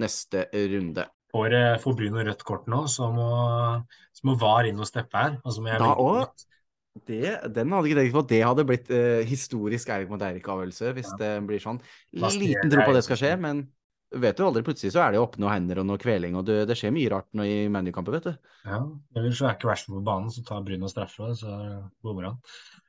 [0.01, 1.05] neste runde.
[1.37, 3.29] Får, eh, får Bruno rødt kort nå, så må,
[4.17, 5.37] så må VAR inn og steppe her.
[5.45, 6.49] Og så må jeg Da.
[7.09, 8.25] Det, den hadde ikke tenkt på.
[8.29, 11.85] Det hadde blitt eh, historisk Eirik mot Eirik-avgjørelse hvis det blir sånn.
[12.17, 13.65] Liten tro på det skal skje, men
[14.21, 14.63] vet du aldri.
[14.67, 16.93] Plutselig så er det jo opp noen hender og noe kveling, og det, det skjer
[16.95, 18.33] mye rart nå i ManU-kamper, vet du.
[18.67, 18.79] Ja,
[19.17, 21.57] Eller så er ikke Rashford på banen, så tar Bruno straffe, så
[22.05, 22.39] bommer han.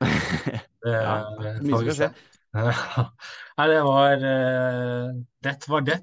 [0.83, 2.09] Det, Ja, det mye kan skje.
[3.57, 5.99] Nei, det var uh, Det var det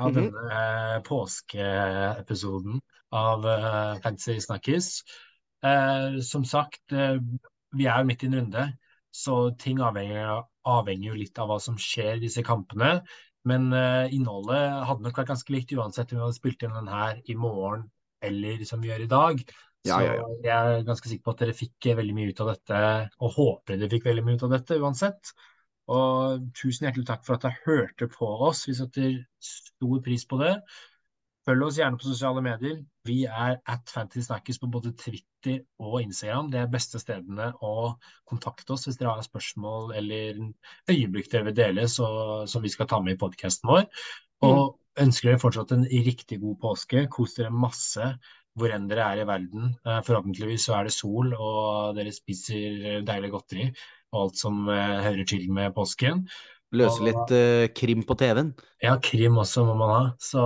[0.00, 0.18] av Mhm.
[0.20, 2.78] denne uh, påskeepisoden
[3.16, 4.92] av uh, Fantasy Snakkes.
[5.64, 8.68] Uh, som sagt, vi er jo midt i en runde,
[9.10, 13.00] så ting avhenger, avhenger jo litt av hva som skjer i disse kampene.
[13.48, 16.90] Men uh, innholdet hadde nok vært ganske likt uansett om vi hadde spilt inn den
[16.92, 17.86] her i morgen
[18.20, 19.44] eller som vi gjør i dag.
[19.88, 20.26] Ja, så ja, ja.
[20.44, 22.80] jeg er ganske sikker på at dere fikk veldig mye ut av dette,
[23.24, 25.32] og håper dere fikk veldig mye ut av dette uansett.
[25.90, 28.66] Og tusen hjertelig takk for at dere hørte på oss.
[28.68, 30.52] Vi setter stor pris på det.
[31.48, 32.80] Følg oss gjerne på sosiale medier.
[33.08, 36.50] Vi er at Fantasy på både Twitter og Instagram.
[36.52, 37.94] Det er beste stedene å
[38.28, 40.42] kontakte oss hvis dere har spørsmål eller
[40.90, 42.10] øyeblikk dere vil dele, så,
[42.50, 43.88] som vi skal ta med i podkasten vår.
[44.44, 44.76] Og mm.
[45.06, 47.06] ønsker dere fortsatt en riktig god påske.
[47.12, 48.12] Kos dere masse
[48.58, 49.72] hvor enn dere er i verden.
[49.86, 53.70] Eh, forhåpentligvis så er det sol, og dere spiser deilig godteri
[54.10, 56.24] og alt som uh, hører til med påsken.
[56.74, 58.52] Løse litt uh, krim på TV-en.
[58.82, 60.02] Ja, krim også må man ha.
[60.22, 60.42] Så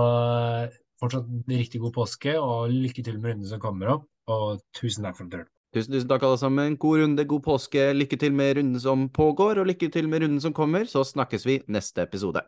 [1.05, 4.09] fortsatt riktig god påske, og lykke til med runden som kommer opp.
[4.31, 5.49] Og tusen takk for at dere.
[5.75, 6.77] Tusen, tusen takk, alle sammen.
[6.79, 7.89] God runde, god påske.
[7.93, 10.87] Lykke til med runden som pågår, og lykke til med runden som kommer.
[10.89, 12.45] Så snakkes vi neste episode.